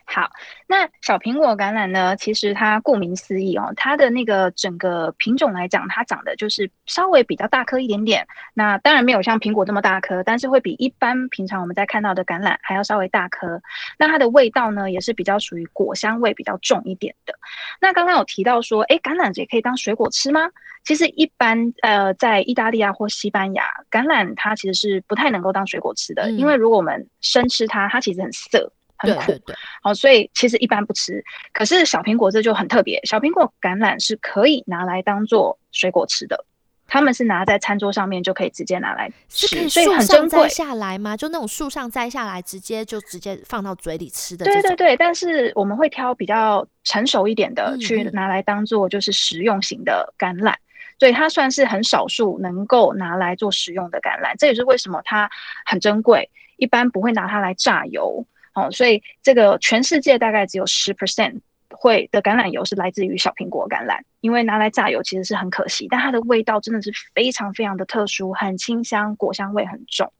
[0.07, 0.29] 好，
[0.67, 2.15] 那小苹果橄榄呢？
[2.15, 8.25] 其实它顾名思义哦，它的那个整个品种来讲，它长得就是稍微比较大颗一点点。
[8.53, 13.59] 那当然没有像苹果这么大颗，但是会比一般平常我们在看到的橄榄还要稍微大颗。
[13.97, 17.33] 那它的味道呢，也是比较属于果香味比较重一点的。
[17.81, 20.49] 那刚刚有提到说，哎，橄榄也可以当水果吃吗？
[20.83, 28.71] 其实一般呃，在意大利啊或西班牙，橄榄它其实是不太能够当水果吃的，因为如果我们生吃它，它其实很涩。
[29.13, 31.23] 很苦，好，所以其实一般不吃。
[31.53, 36.45] 可是小苹果这就很特别，小苹果橄榄是可以拿来当做水果吃的。
[36.87, 40.47] 他们是拿在餐桌上面就可以直接拿来吃，所以很珍贵。
[40.47, 41.17] 下来吗？
[41.17, 44.45] 就那种树上摘下来，直接就直接放到嘴里吃的。
[44.45, 50.53] 对对对，但是我们会挑比较成熟一点的去拿来当做就是食用型的橄榄，
[50.99, 54.35] 所以它算是很少数能够拿来做食用的橄榄。
[54.37, 55.27] 这也是为什么它
[55.65, 58.27] 很珍贵，一般不会拿它来榨油。
[58.55, 70.11] 哦，所以这个全世界大概只有十 percent 会的橄榄油是来自于小苹果橄榄，因为拿来榨油其实是很可惜，但它的味道真的是非常非常的特殊，很清香，果香味很重。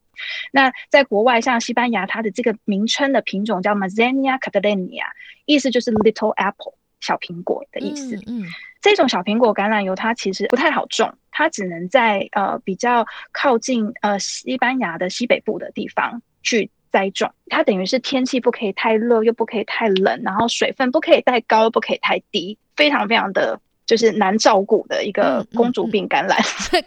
[0.52, 5.04] 那在国外，像西班牙，它的这个名称的品种叫 Mazenia Catalina，
[5.46, 8.16] 意思就是 Little Apple 小苹果的意思。
[8.26, 8.44] 嗯，
[8.82, 16.70] 这种小苹果橄榄油它其实不太好种，它只能在呃比较靠近呃西班牙的西北部的地方去。
[16.96, 26.38] 栽种，它等于是天气不可以太热，又不可以太冷，然后水分不可以太高，又不可以太低，非常非常的就是难照顾的一个 公主病橄榄。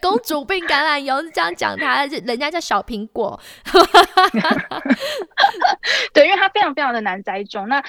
[0.02, 3.40] 公主病橄榄油是这样讲，它人家叫小苹果。
[6.12, 7.84] 对，因为它非常非常的难栽种，那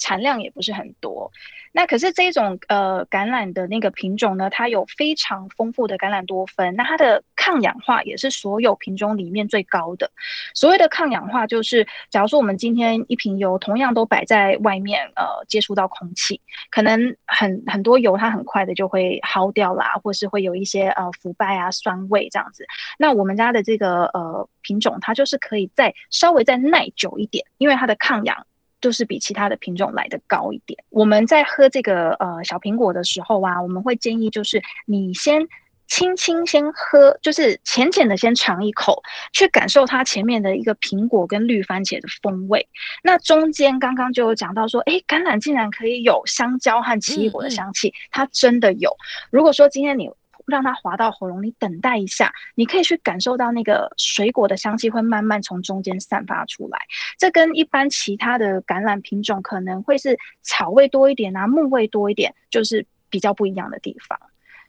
[0.00, 1.30] 产量也不是很多。
[1.72, 10.10] 那可是这种呃橄榄的那个品种呢，它有非常丰富的橄榄多酚，那它的抗氧化也是所有品种里面最高的。
[10.54, 22.66] 所谓的抗氧化，就是假如说我们今天一瓶油同样都摆在外面，呃，接触到空气，可能很很多油它很快的就会耗掉啦，或是会有一些呃腐败啊、酸味这样子。
[22.98, 28.46] 那我们家的这个呃品种，它就是可以再稍微再耐久一点，因为它的抗氧。
[28.80, 30.82] 就是比其他的品种来的高一点。
[30.90, 35.46] 我们在喝这个呃小苹果的时候啊，我们会建议就是你先
[35.86, 42.68] 轻轻先喝，就是浅浅的先尝一口，去感受它前面的一个苹果跟绿番茄的风味。
[43.02, 48.96] 那中间刚刚就有讲到说，哎，橄榄竟然可以有香蕉和奇异果的香气，它真的有。
[49.32, 50.08] 如果说今天你
[50.50, 56.78] 让它滑到喉咙，你等待一下，你可以去感受到那个水果的香气会慢慢从中间散发出来。
[57.16, 64.18] 这跟一般其他的橄榄品种可能会是草味多一点啊，木味多一点，就是比较不一样的地方。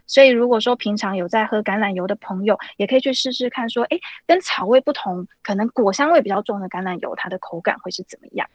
[0.07, 8.45] 所以如果说平常有在喝橄榄油的朋友，也可以去试试看，说，哎，跟草味不同，可能果香味比较重的橄榄油，它的口感会是怎么样？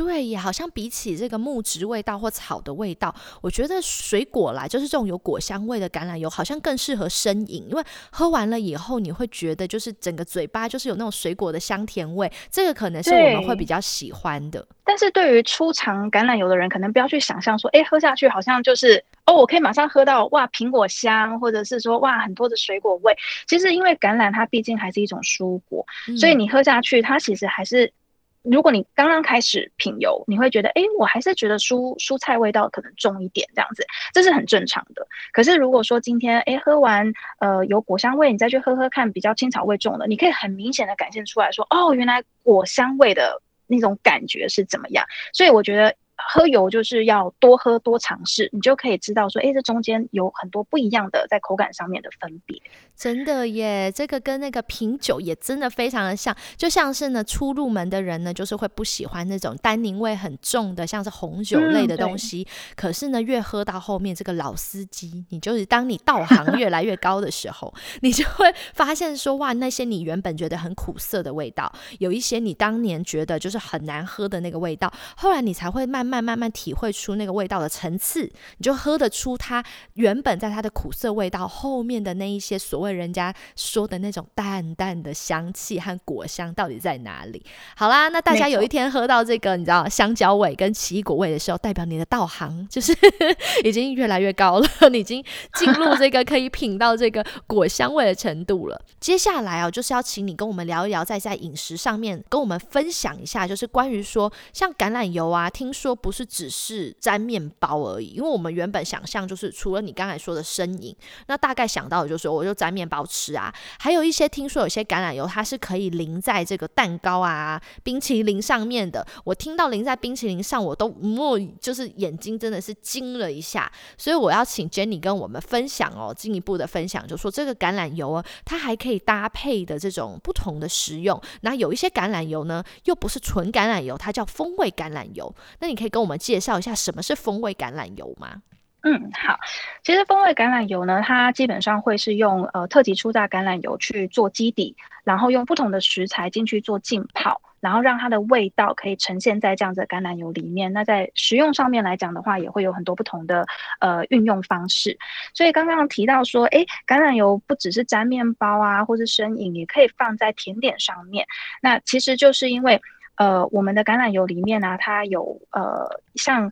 [0.00, 14.66] 对，也好像比起这个木质味道或草的味道，我觉得水果啦，就是这种有果香味的橄榄油，好像更适合生饮，因为喝完了以后，你会觉得就是整个嘴巴就是有那种水果的香甜味，这个可能是我们会比较喜欢的。
[14.84, 23.14] 但是对于初尝橄榄油的人，可能不要去想象说，哎，喝下去好像就是哦，我可以马上喝到哇苹果香，或者是说哇很多的水果味。
[23.46, 25.84] 其实因为橄榄它毕竟还是一种蔬果，
[26.18, 27.92] 所以你喝下去，它其实还是。
[28.42, 35.06] 如果你刚刚开始品油，你会觉得，哎，我还是觉得蔬蔬菜味道可能重一点，这样子，这是很正常的。
[35.32, 45.04] 可是如果说今天，哎，喝完，呃，有果香味，你再去喝喝看，比较青草味重的，你可以很明显的感现出来说，哦，原来果香味的那种感觉是怎么样。
[45.32, 45.94] 所以我觉得。
[46.28, 52.60] 喝油就是要多喝多尝试，你就可以知道说，哎，这中间有很多不一样的在口感上面的分别。
[52.94, 62.46] 真的耶，这个跟那个品酒也真的非常的像，就像是呢初入门的人呢，就是会不喜欢那种单宁味很重的，像是红酒类的东西。
[62.76, 76.09] 可是呢，越喝到后面，这个老司机，你就是当你道行越来越高的时候， 你就会发现说，哇，那些你原本觉得很苦涩的味道，有一些你当年觉得就是很难喝的那个味道，后来你才会慢慢。
[76.10, 87.44] 慢慢慢体会出那个味道的层次，你就喝得出它原本在它的苦涩味道后面的那一些所谓人家说的那种淡淡的香气和果香到底在哪里。
[87.76, 92.92] 好啦，那大家有一天喝到这个你知道香蕉味跟奇异果味的时候，代表你的道行就是
[93.62, 98.82] 已经越来越高了， 你已经进入这个可以品到这个果香味的程度了。
[98.98, 105.99] 接下来啊，就是要请你跟我们聊一聊，在在饮食上面跟我们分享一下，就是关于说像橄榄油啊，听说。
[106.00, 110.94] 不是只是沾面包而已，因为我们原本想象就是除了你刚才说的身影，
[111.26, 113.52] 那大概想到的就是我就沾面包吃啊。
[113.78, 119.06] 还有一些听说有些橄榄油它是可以淋在这个蛋糕啊、冰淇淋上面的。
[119.24, 123.70] 我听到淋在冰淇淋上，我都莫就是眼睛真的是惊了一下。
[123.98, 131.20] 所以我要请 Jenny 跟我们分享哦，进一步的分享，就说这个橄榄油啊，它还可以搭配的这种不同的食用。
[131.42, 135.32] 那有一些橄榄油呢，又不是纯橄榄油，它叫风味橄榄油。
[135.60, 135.90] 那你可以。
[135.90, 138.40] 跟我们介绍一下什么是风味橄榄油吗？
[138.82, 139.36] 嗯，好，
[139.82, 150.72] 其实风味橄榄油呢，它基本上会是用呃特级初榨橄榄油去做基底，然后用不同的食材进去做浸泡，然后让它的味道可以呈现在这样子的橄榄油里面。
[150.72, 153.44] 那在食用上面来讲的话，也会有很多不同的
[153.80, 154.96] 呃运用方式。
[155.34, 161.26] 所以刚刚提到说，哎，橄榄油不只是沾面包啊，或是生饮，也可以放在甜点上面。
[161.60, 162.80] 那其实就是因为。
[163.20, 166.50] 呃，我们的橄榄油里面呢，它有呃，像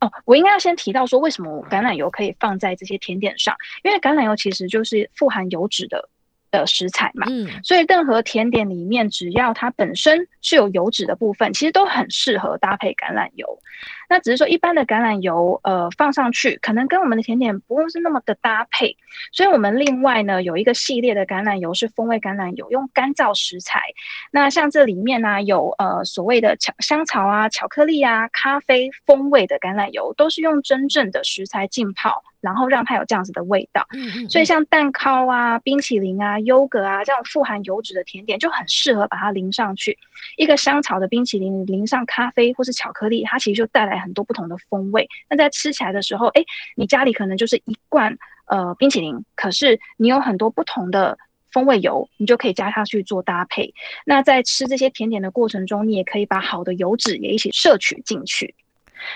[0.00, 3.54] 哦，我应该要先提到说，为什么橄榄油可以放在这些甜点上？
[3.84, 6.08] 因为橄榄油其实就是富含油脂的。
[6.50, 13.60] 的食材嘛，嗯，所以任何甜点里面，只要它本身是有油脂的部分，其实都很适合搭配橄榄油。
[14.08, 18.96] 那只是说一般的橄榄油，呃，放上去可能跟我们的甜点不用是那么的搭配。
[19.32, 23.82] 所以我们另外呢有一个系列的橄榄油是风味橄榄油，用干燥食材。
[24.30, 32.22] 那像这里面呢有呃所谓的巧香草啊、巧克力啊、咖啡风味的橄榄油，都是用真正的食材浸泡。
[32.40, 39.98] 然后让它有这样子的味道，嗯嗯，所以像蛋糕啊、冰淇淋啊、优格啊这样富含油脂的甜点就很适合把它淋上去。
[40.36, 45.08] 一个香草的冰淇淋淋上咖啡或是巧克力，它其实就带来很多不同的风味。
[45.28, 46.44] 那在吃起来的时候，哎，
[46.76, 51.18] 你家里可能就是一罐呃冰淇淋，可是你有很多不同的
[51.50, 53.74] 风味油，你就可以加它去做搭配。
[54.04, 58.54] 那在吃这些甜点的过程中，你也可以把好的油脂也一起摄取进去。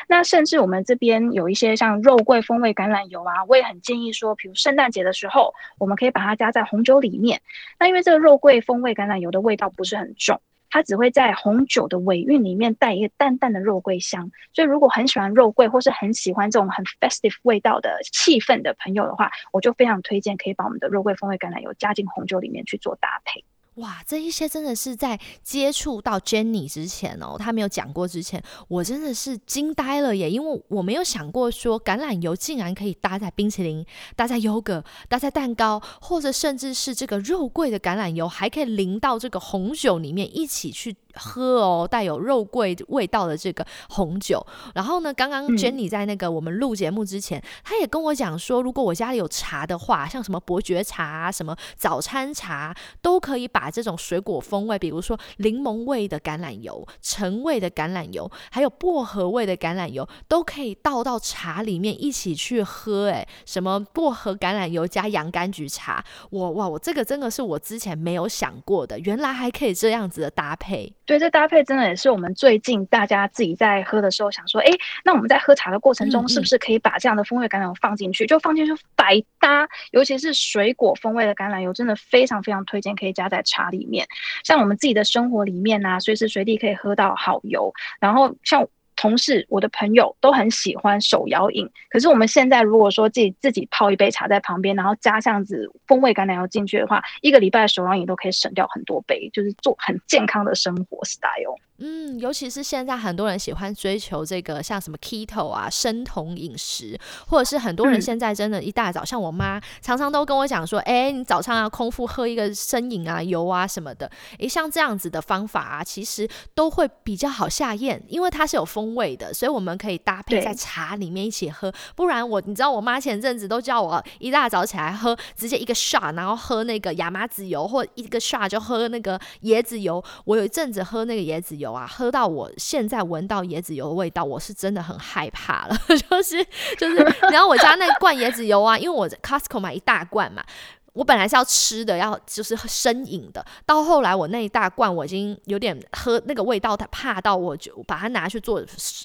[0.08, 7.40] 那甚至我们这边有一些像肉桂风味橄榄油啊，我也很建议说，比如圣诞节的时候，我们可以把它加在红酒里面。
[7.78, 10.40] 那因为这个肉桂风味橄榄油的味道不是很重，
[10.70, 14.30] 它只会在红酒的尾韵里面带一个淡淡的肉桂香。
[14.54, 23.44] 所以如果很喜欢肉桂或是很喜欢这种很 festive 味道的气氛的朋友的话，我就非常推荐可以把我们的肉桂风味橄榄油加进红酒里面去做搭配。
[23.76, 30.30] 哇，这一些真的是在接触到 Jenny 之前哦，他没有讲过之前，我真的是惊呆了耶！
[30.30, 44.44] 因为我没有想过说橄榄油竟然可以搭在冰淇淋、搭在优格、搭在蛋糕，或者甚至是这个肉桂的橄榄油还可以淋到这个红酒里面一起去喝哦带有肉桂味道的这个红酒。
[44.74, 63.08] 然后呢，刚刚 Jenny 在那个我们录节目之前，她也跟我讲说，如果我家里有茶的话，像什么伯爵茶、什么早餐茶，都可以把这种水果风味，比如说柠檬味的橄榄油、橙味的橄榄油，还有薄荷味的橄榄油，都可以倒到茶里面一起去喝。
[63.08, 70.92] 哎，什么薄荷橄榄油加洋甘菊茶，我哇，我这个真的是我之前没有想过的，原来还可以这样子的搭配。
[71.04, 74.70] 对，这搭配真的也是我们最近大家自己在喝的时候想说，哎，
[75.04, 78.24] 那我们在喝茶的过程中，是不是可以把这样的风味橄榄油放进去？
[78.26, 84.06] 就放进去百搭，尤其是水果风味的橄榄油，真的非常非常推荐，可以加在茶里面。
[84.44, 87.72] 像我们自己的生活里面啊，随时随地可以喝到好油。
[87.98, 88.66] 然后像
[89.02, 101.58] 同事、我的朋友都很喜欢手摇饮，可是我们现在如果说自己自己泡一杯茶在旁边，然后加这样子风味橄榄油进去的话，一个礼拜的手摇饮都可以省掉很多杯，就是做很健康的生活 style。
[101.84, 114.08] 嗯，尤其是现在很多人喜欢追求这个像什么 keto 啊、生酮饮食，或者是很多人现在真的，一大早，像我妈常常都跟我讲说，哎，你早上要空腹喝一个生饮啊、油啊什么的，
[114.38, 121.74] 诶，像这样子的方法啊，其实都会比较好下咽，因为它是有风味的，所以我们可以搭配在茶里面一起喝。
[121.96, 130.00] 不然我，你知道我妈前阵子都叫我一大早起来喝，直接一个 shot，然后喝那个亚麻籽油，或一个 shot 就喝那个椰子油。
[130.26, 131.71] 我有一阵子喝那个椰子油。
[131.72, 135.76] 哇，喝到我现在闻到椰子油的味道，我是真的很害怕了。
[135.88, 136.44] 就是
[136.78, 136.96] 就是，
[137.30, 140.44] 然后我家那罐椰子油啊，因为我 Costco 买一大罐嘛。
[140.92, 143.44] 我本来是要吃的，要就是生饮的。
[143.64, 148.62] 到后来，我那一大罐我已经有点喝那个味道，它怕到我就把它拿去做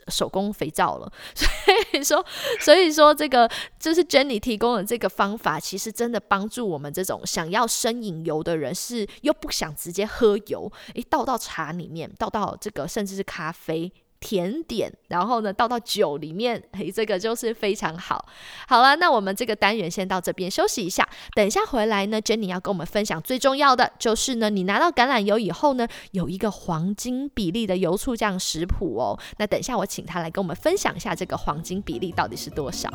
[0.10, 1.12] 手工肥皂了。
[1.34, 1.48] 所
[1.94, 2.26] 以说，
[2.60, 13.92] 所以说这个就是 Jenny 提供的这个方法，其实真的帮助我们这种想要生饮油的人，是又不想直接喝油，诶，倒到茶里面，倒到这个甚至是咖啡。
[14.20, 18.26] 甜点，然后呢，倒到酒里面，嘿，这个就是非常好。
[18.68, 29.20] 好了，那我们这个单元先到这边休息一下，等一下回来呢，Jenny 要跟我们分享最重要的就是呢，你拿到橄榄油以后呢，有一个黄金比例的油醋酱食谱哦。
[29.38, 32.90] 那等一下我请他来跟我们分享一下这个黄金比例到底是多少。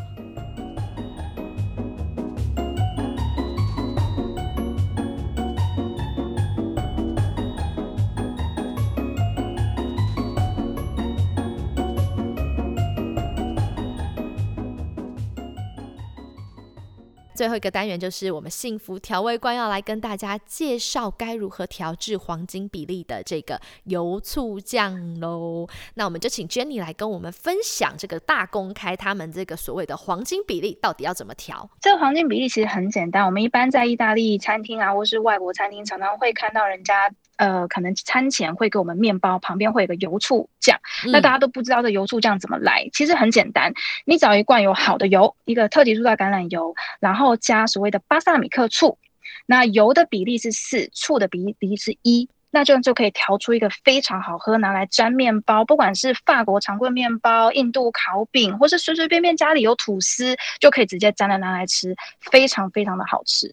[17.42, 25.66] 最后一个单元就是我们幸福调味官要来跟大家介绍该如何调制黄金比例的这个油醋酱喽。
[25.94, 31.68] 那我们就请 Jenny 来跟我们分享这个大公开他们这个所谓的黄金比例到底要怎么调。
[31.80, 37.12] 这个黄金比例其实很简单，我们一般在意大利餐厅啊，或是外国餐厅，常常会看到人家。
[37.42, 40.78] 呃，可能餐前会给我们面包，旁边会有个油醋酱。
[41.06, 43.74] 那大家都不知道这油醋酱怎么来，其实很简单，
[44.04, 48.96] 你找一罐有好的油，一个特级蔬菜橄榄油，然后加所谓的巴萨米克醋。
[49.44, 63.52] 那油的比例是四，醋的比例是一，那这样就可以调出一个非常好喝，拿来沾面包，不管是法国长棍面包、印度烤饼，或是随随便便家里有吐司，就可以直接沾了拿来吃，非常非常的好吃。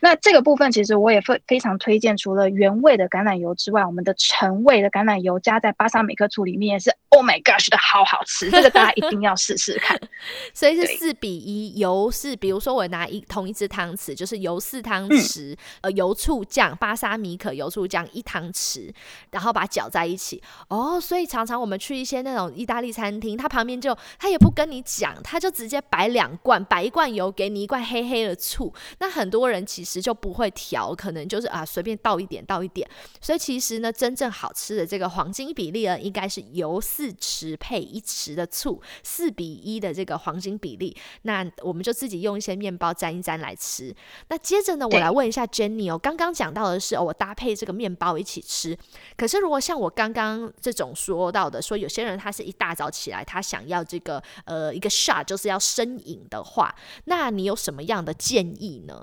[0.00, 9.98] 那这个部分其实我也非非常推荐，除了原味的橄榄油之外，我们的橙味的橄榄油加在巴萨米克醋里面也是，Oh my gosh 的好好吃，这个大家一定要试试看。
[10.52, 18.92] 所以是四比一，油是比如说我拿一同一只汤匙，就是油四汤匙，呃，油醋酱巴萨米可油醋酱一汤匙，
[19.30, 20.42] 然后把它搅在一起。
[20.68, 28.74] 哦，所以常常我们去一些那种意大利餐厅，他旁边就他也不跟你讲，他就直接摆两罐，摆一罐油给你一罐黑黑的醋。
[28.98, 29.64] 那很多人。
[29.70, 32.88] 其实就不会调，可能就是啊随便倒一点倒一点。
[33.20, 40.96] 所以其实呢，真正好吃的这个黄金比例呢，应该是油四匙配一匙的醋，四比一的这个黄金比例。
[41.22, 43.94] 那我们就自己用一些面包沾一沾来吃。
[44.28, 48.76] 那接着呢，我来问一下 Jenny 哦，刚刚讲到的是哦，我搭配这个面包一起吃。
[49.16, 59.02] 可是如果像我刚刚这种说到的，说有些人他是一大早起来，他想要这个呃一个 shot 就是要生饮的话，那你有什么样的建议呢？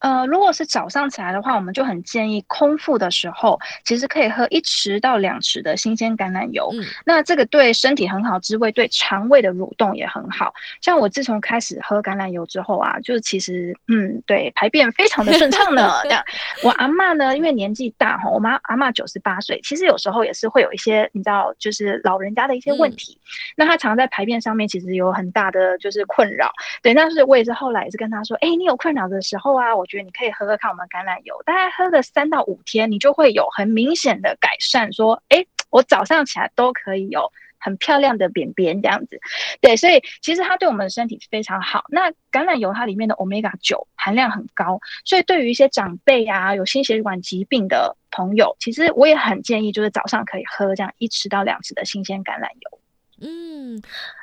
[0.00, 6.70] 呃，如果是早上起来的话，我们就很建议空腹的时候，其实可以喝一匙到两匙的新鲜橄榄油。
[6.72, 10.54] 嗯，那这个对身体很好，滋味对肠胃的蠕动也很好。
[10.80, 15.90] 像我自从开始喝橄榄油之后啊，就是其实嗯，对排便非常的顺畅呢。
[16.04, 16.22] 这样，
[16.62, 23.18] 我阿妈呢，因为年纪大哈，我妈阿妈九十八岁，其实有时候也是会有一些你知道，就是老人家的一些问题。
[23.56, 26.52] 那她常在排便上面其实有很大的就是困扰。
[26.82, 29.87] 对，但是我也是后来也是跟她说，哎，你有困扰的时候啊，我。
[29.88, 34.92] 觉得你可以喝喝看我们橄榄油，大概喝个三到五天，你就会有很明显的改善。
[34.92, 37.32] 说，哎，我早上起来都可以有。
[37.60, 39.20] 很漂亮的扁扁这样子，
[39.60, 41.84] 对，所以其实它对我们的身体非常好。
[41.88, 52.80] 那橄榄油它里面的 omega 九含量很高，所以对于一些长辈啊有心血管疾病的朋友，其实我也很建议，就是早上可以喝这样一匙到两匙的新鲜橄榄油。
[53.22, 53.82] 嗯。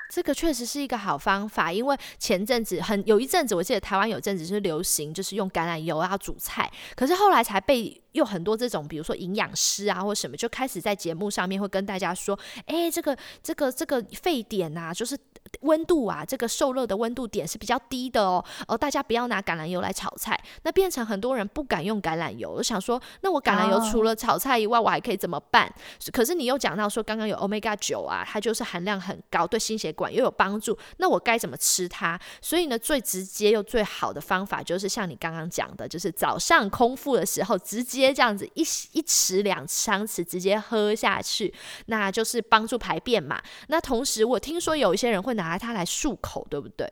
[0.10, 15.18] 这个确实是一个好方法，因为前阵子很有一阵子，我记得台湾有阵子是流行，就是用橄榄油啊煮菜，可是后来才被用很多这种，比如说营养师啊或什么，就开始在节目上面会跟大家说，哎，这个这个这个沸点啊，就是。
[15.62, 18.44] 温度啊，这个受热的温度点是比较低的哦。
[18.68, 22.52] 哦，大家不要拿橄榄油来炒菜，那变成很多人不敢用橄榄油。
[22.52, 25.72] 我想说，那我橄榄油除了炒菜以外，我还可以怎么办？
[26.12, 30.78] 可是你又讲到说，刚刚有 omega 九啊，它就是含量很高，对心血管又有帮助。
[30.98, 32.20] 那我该怎么吃它？
[32.42, 38.62] 所以呢，最直接又最好的方法就是像你刚刚讲的，就是早上空腹的时候，直接这样子一
[38.94, 41.54] 一匙两汤匙直接喝下去，
[41.86, 43.42] 那就是帮助排便嘛。
[43.68, 45.58] 那同时，我听说有一些人会拿。
[45.58, 46.92] 它来漱口，对不对？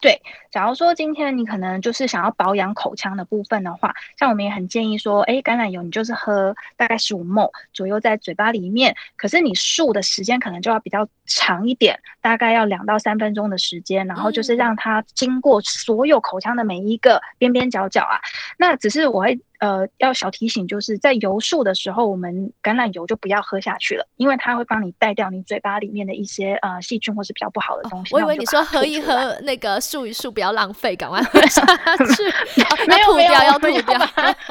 [0.00, 18.20] 对，假如说今天你可能就是想要保养口腔的部分的话，像我们也很建议说，哎，橄榄油你就是喝大概十五 ml 左右在嘴巴里面，可是你漱的时间可能就要比较长一点，大概要两到三分钟的时间，然后就是让它经过所有口腔的每一个边边角角啊。
[18.58, 19.40] 那只是我会。
[19.60, 28.14] 呃，要小提醒，就是在油漱的时候，我们橄榄油就不要喝下去了，因为它会帮你带掉你嘴巴里面的一些呃细菌或是比较不好的东西。
[28.14, 32.22] 我以为你说喝一喝，那个漱一漱，不要浪费，赶快喝下去。
[32.88, 33.98] 没有没有， 要吐掉，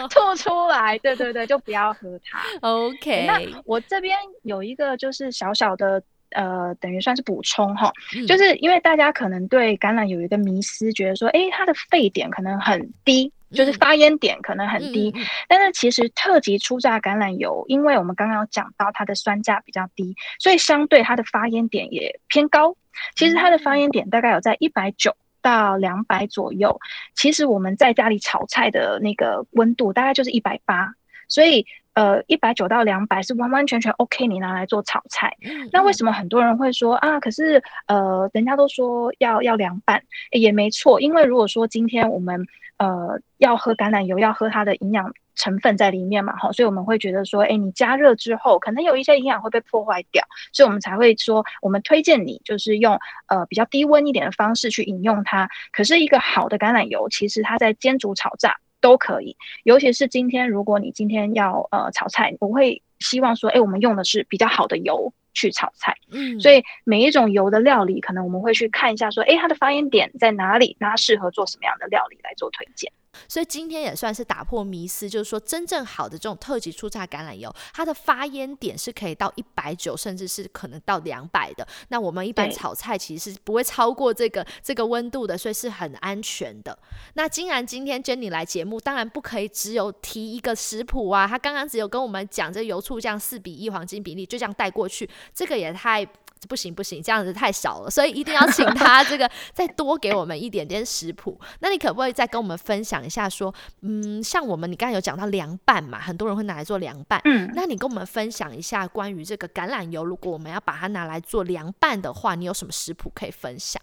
[0.10, 0.96] 吐出来。
[1.00, 2.40] 对对对，就不要喝它。
[2.70, 3.26] OK。
[3.26, 7.92] 那我这边有一个就是小小的呃，等于算是补充哈，
[8.28, 13.32] 就是因为大家可能对橄榄有一个迷思，觉得说，哎，它的沸点可能很低。
[13.52, 15.12] 就是发烟点可能很低，
[15.48, 22.76] 但是其实特级初榨橄榄油，因为我们刚刚讲到它的酸价比较低，所以相对它的发烟点也偏高。
[23.16, 26.80] 其实它的发烟点大概有在一百九到两百左右。
[27.16, 30.94] 其实我们在家里炒菜的那个温度大概就是一百八，
[31.28, 35.36] 所以呃一百九到两百是完完全全 OK，你拿来做炒菜。
[35.72, 37.20] 那为什么很多人会说啊？
[37.20, 42.46] 可是呃人家都说要要凉拌，也没错，因为如果说今天我们
[42.78, 50.24] 呃，要喝橄榄油，要喝它的营养成分在里面嘛，哈，所以我们会觉得说，哎，你加热之后，可能有一些营养会被破坏掉，
[50.54, 55.50] 所以我们才会说，我们推荐你就是用呃比较低温一点的方式去饮用它。
[55.74, 65.14] 可是一个好的橄榄油，其实它在煎煮炒炸都可以，尤其是今天如果你今天要呃炒菜，我会希望说，哎，我们用的是比较好的油。
[65.32, 70.76] 去炒菜，嗯，所以每一种油的料理，可能我们会去看一下，说，哎，它的发音点在哪里？
[70.80, 72.92] 那它适合做什么样的料理来做推荐？
[73.28, 81.68] 所以今天也算是打破迷思，就是说真正好的这种特级初榨橄榄油，它的发烟点是可以到一百九，甚至是可能到两百的。
[81.90, 86.78] 那我们一般炒菜其实是不会超过这个这个温度的，所以是很安全的。
[87.16, 96.08] 那既然今天 Jenny 来节目，当然不可以只有提一个食谱啊，他刚刚只有跟我们讲这油醋酱四比一黄金比例，就这样带过去，这个也太。
[96.48, 101.40] 不行不行，这样子太少了，所以一定要请他这个再多给我们一点点食谱。
[101.60, 113.82] 那你可不可以再跟我们分享一下，说，嗯，像我们你刚才有讲到凉拌嘛，很多人会拿来做凉拌，嗯，那你跟我们分享一下关于这个橄榄油，如果我们要把它拿来做凉拌的话，你有什么食谱可以分享？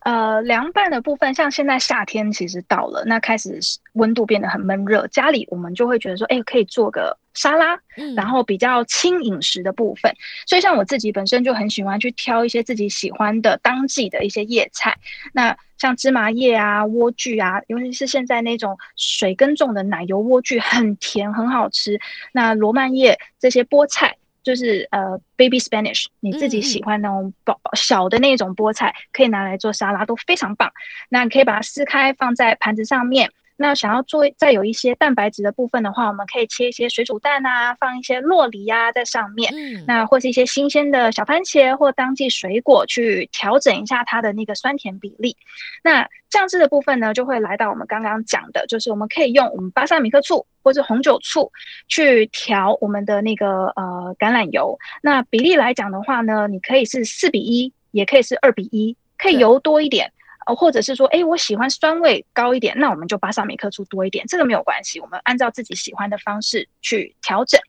[0.00, 3.58] 呃，凉拌的部分，像现在夏天其实到了，那开始
[3.94, 7.78] 温度变得很闷热，家里我们就会觉得说，哎，可以做个沙拉，
[8.14, 10.14] 然后比较轻饮食的部分。
[10.46, 14.96] 所以像我自己本身就很喜欢去挑一些自己喜欢的当季的一些叶菜，
[15.32, 21.98] 那像芝麻叶啊、莴苣啊，尤其是现在那种水耕种的奶油莴苣，很甜，很好吃。
[22.32, 24.17] 那罗曼叶这些菠菜。
[24.48, 30.72] 就是呃，baby Spanish，你自己喜欢那种薄小的那种菠菜，可以拿来做沙拉，都非常棒。
[31.10, 33.30] 那你可以把它撕开，放在盘子上面。
[33.60, 39.52] 那想要做再有一些蛋白质的部分的话，我们可以切一些水煮蛋啊，放一些洛梨呀在上面。
[39.52, 45.36] 嗯，那或是一些新鲜的小番茄或当季水果，去调整一下它的那个酸甜比例。
[45.82, 51.50] 那酱汁的部分呢，就会来到我们刚刚讲的，就是我们可以用我们巴萨米克醋或者红酒醋
[51.88, 54.78] 去调我们的那个呃橄榄油。
[55.02, 60.12] 那比例来讲的话呢，你可以是四比一，也可以是二比一，可以油多一点。
[60.54, 67.60] 或者是说，哎，我喜欢酸味高一点，那我们就巴萨米克醋多一点，这个没有关系，我们按照自己喜欢的方式去调整。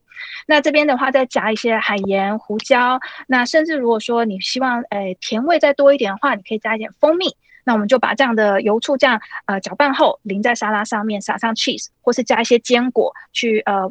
[0.47, 7.35] 那这边的话，再加一些海盐、胡椒，那甚至如果说你希望，哎，甜味再多一点的话，你可以加一点蜂蜜。
[7.65, 13.87] 那我们就把这样的油醋酱呃搅拌后淋在沙拉上面，撒上 cheese，或是加一些坚果去呃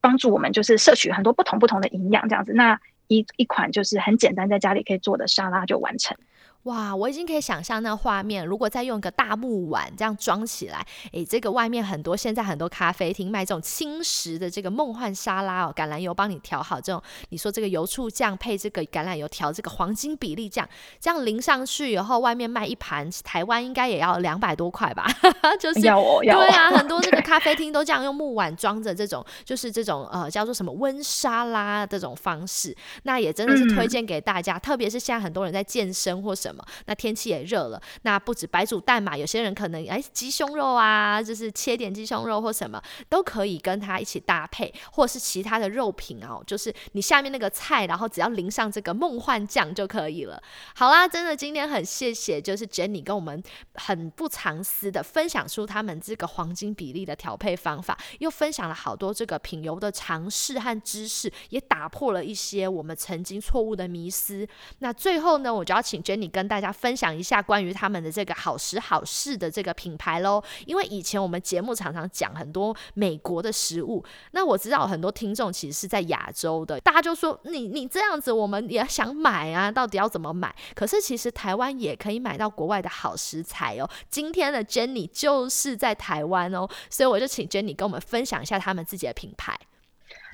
[0.00, 6.16] 帮助我们就是摄取很多不同不同的营养，这样子，那一一款就是很简单在家里可以做的沙拉就完成。
[6.64, 8.44] 哇，我已经可以想象那画面。
[8.44, 20.68] 如果再用一个大木碗这样装起来，诶，这个外面很多现在很多咖啡厅卖这种轻食的这个梦幻沙拉哦，橄榄油帮你调好这种，你说这个油醋酱配这个橄榄油调这个黄金比例酱，
[21.00, 25.06] 这样淋上去以后，外面卖一盘，台湾应该也要两百多块吧？
[25.58, 36.49] 就是要哦，要对啊，很 多这个咖啡厅都这样用木碗装着这种，就是这种呃叫做什么温沙拉这种方式，那也真的是推荐给大家，特别是现在很多人在健身或什。
[36.50, 36.64] 什么？
[36.86, 50.42] 那天气也热了，那不止白煮蛋嘛，有些人可能哎鸡胸肉啊，就是切点鸡胸肉或什么都可以跟它一起搭配，或是其他的肉品哦，就是你下面那个菜，然后只要淋上这个梦幻酱就可以了。
[50.74, 53.42] 好啦，真的今天很谢谢，就是 Jenny 跟我们
[53.74, 64.46] 很不藏私的分享出他们这个黄金比例的调配方法，又分享了好多这个品油的尝试和知识，也打破了一些我们曾经错误的迷思。
[64.78, 70.42] 那最后呢，我就要请 Jenny 跟跟大家分享一下关于他们的这个好食好事的这个品牌喽。
[70.64, 80.54] 因为以前我们节目常常讲很多美国的食物，那我知道很多听众其实是在亚洲的，大家就说你你这样子，我们也想买啊，到底要怎么买？
[80.74, 83.86] 可是其实台湾也可以买到国外的好食材哦。
[84.08, 89.54] 今天的 Jenny 就是在台湾哦，所以我就请 Jenny 跟我们分享一下他们自己的品牌。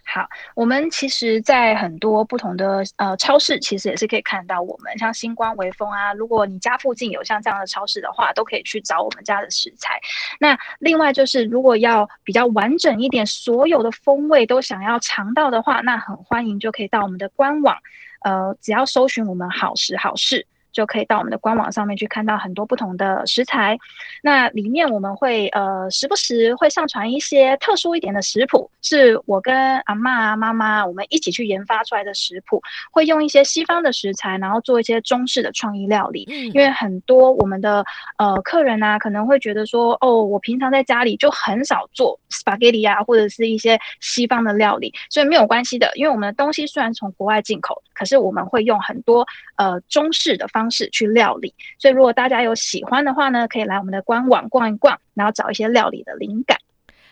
[0.09, 6.15] 好，我们其实，在很多不同的呃超市，其实也是可以看到我们，像星光、微风啊。
[6.15, 10.01] 如果你家附近有像这样的超市的话，都可以去找我们家的食材。
[10.39, 17.77] 那另外就是，如果要比较完整一点，所有的风味都想要尝到的话，那很欢迎就可以到我们的官网，
[18.21, 20.47] 呃，只要搜寻我们好食好事。
[20.77, 23.79] 就可以到我们的官网上面去看到很多不同的食材，
[24.23, 32.61] 那里面我们会呃时不时会上传一些特殊一点的食谱，是我跟阿妈妈妈我们一起去研发出来的食谱，
[32.91, 36.29] 会用一些西方的食材，然后做一些中式的创意料理。
[36.29, 37.83] 嗯，因为很多我们的
[38.19, 50.66] 呃客人啊，可能会觉得说，哦，我平常在家里就很少做 spaghetti 啊，或者是一些西方的料理，所以没有关系的，因为我们的东西虽然从国外进口，可是我们会用很多呃中式的方。
[50.67, 56.59] 方式去料理，所以如果大家有喜欢的话呢，可以来我们的官网逛一逛，然后找一些料理的灵感。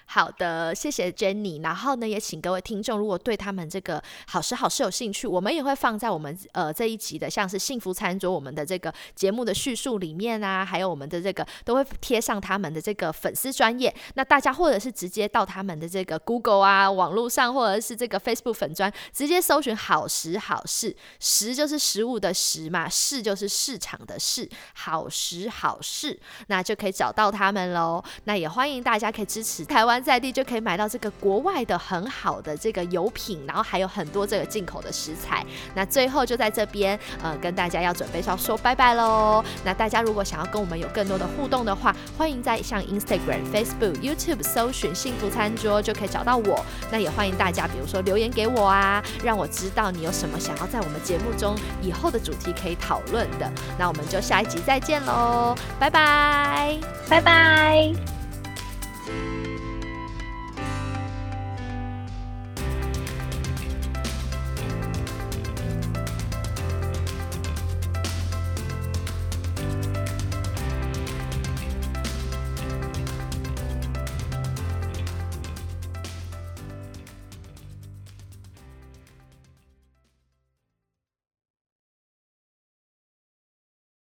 [0.06, 1.62] 好的，谢谢 Jenny。
[1.62, 13.94] 然后呢，也请各位听众，如果对他们这个好吃好事有兴趣，我们也会放在我们呃这一集的像是幸福餐桌我们的这个节目的叙述里面啊，还有我们的这个都会贴上他们的这个粉丝专业。
[14.14, 28.02] 那大家或者是直接到他们的这个 Google 啊网络上，或者是这个 Facebook 粉专，直接搜寻好食好事，食就是食物的食嘛，市就是市场的事，好食好事，那就可以找到他们喽。
[28.24, 35.44] 那也欢迎大家可以支持台湾在地就可以买到这个国外的很好的这个油品，然后还有很多这个进口的食材。
[35.74, 39.44] 那最后就在这边，呃，跟大家要准备要说拜拜喽。
[39.64, 46.64] 那大家如果想要跟我们有更多的互动的话，欢迎在像 Instagram、Facebook、YouTube 搜寻幸福餐桌就可以找到我。
[46.90, 53.50] 那也欢迎大家，比如说留言给我啊，让我知道你有什么想要在我们节目中以后的主题可以讨论的。
[53.78, 56.78] 那我们就下一集再见喽，拜拜，
[57.08, 57.94] 拜拜。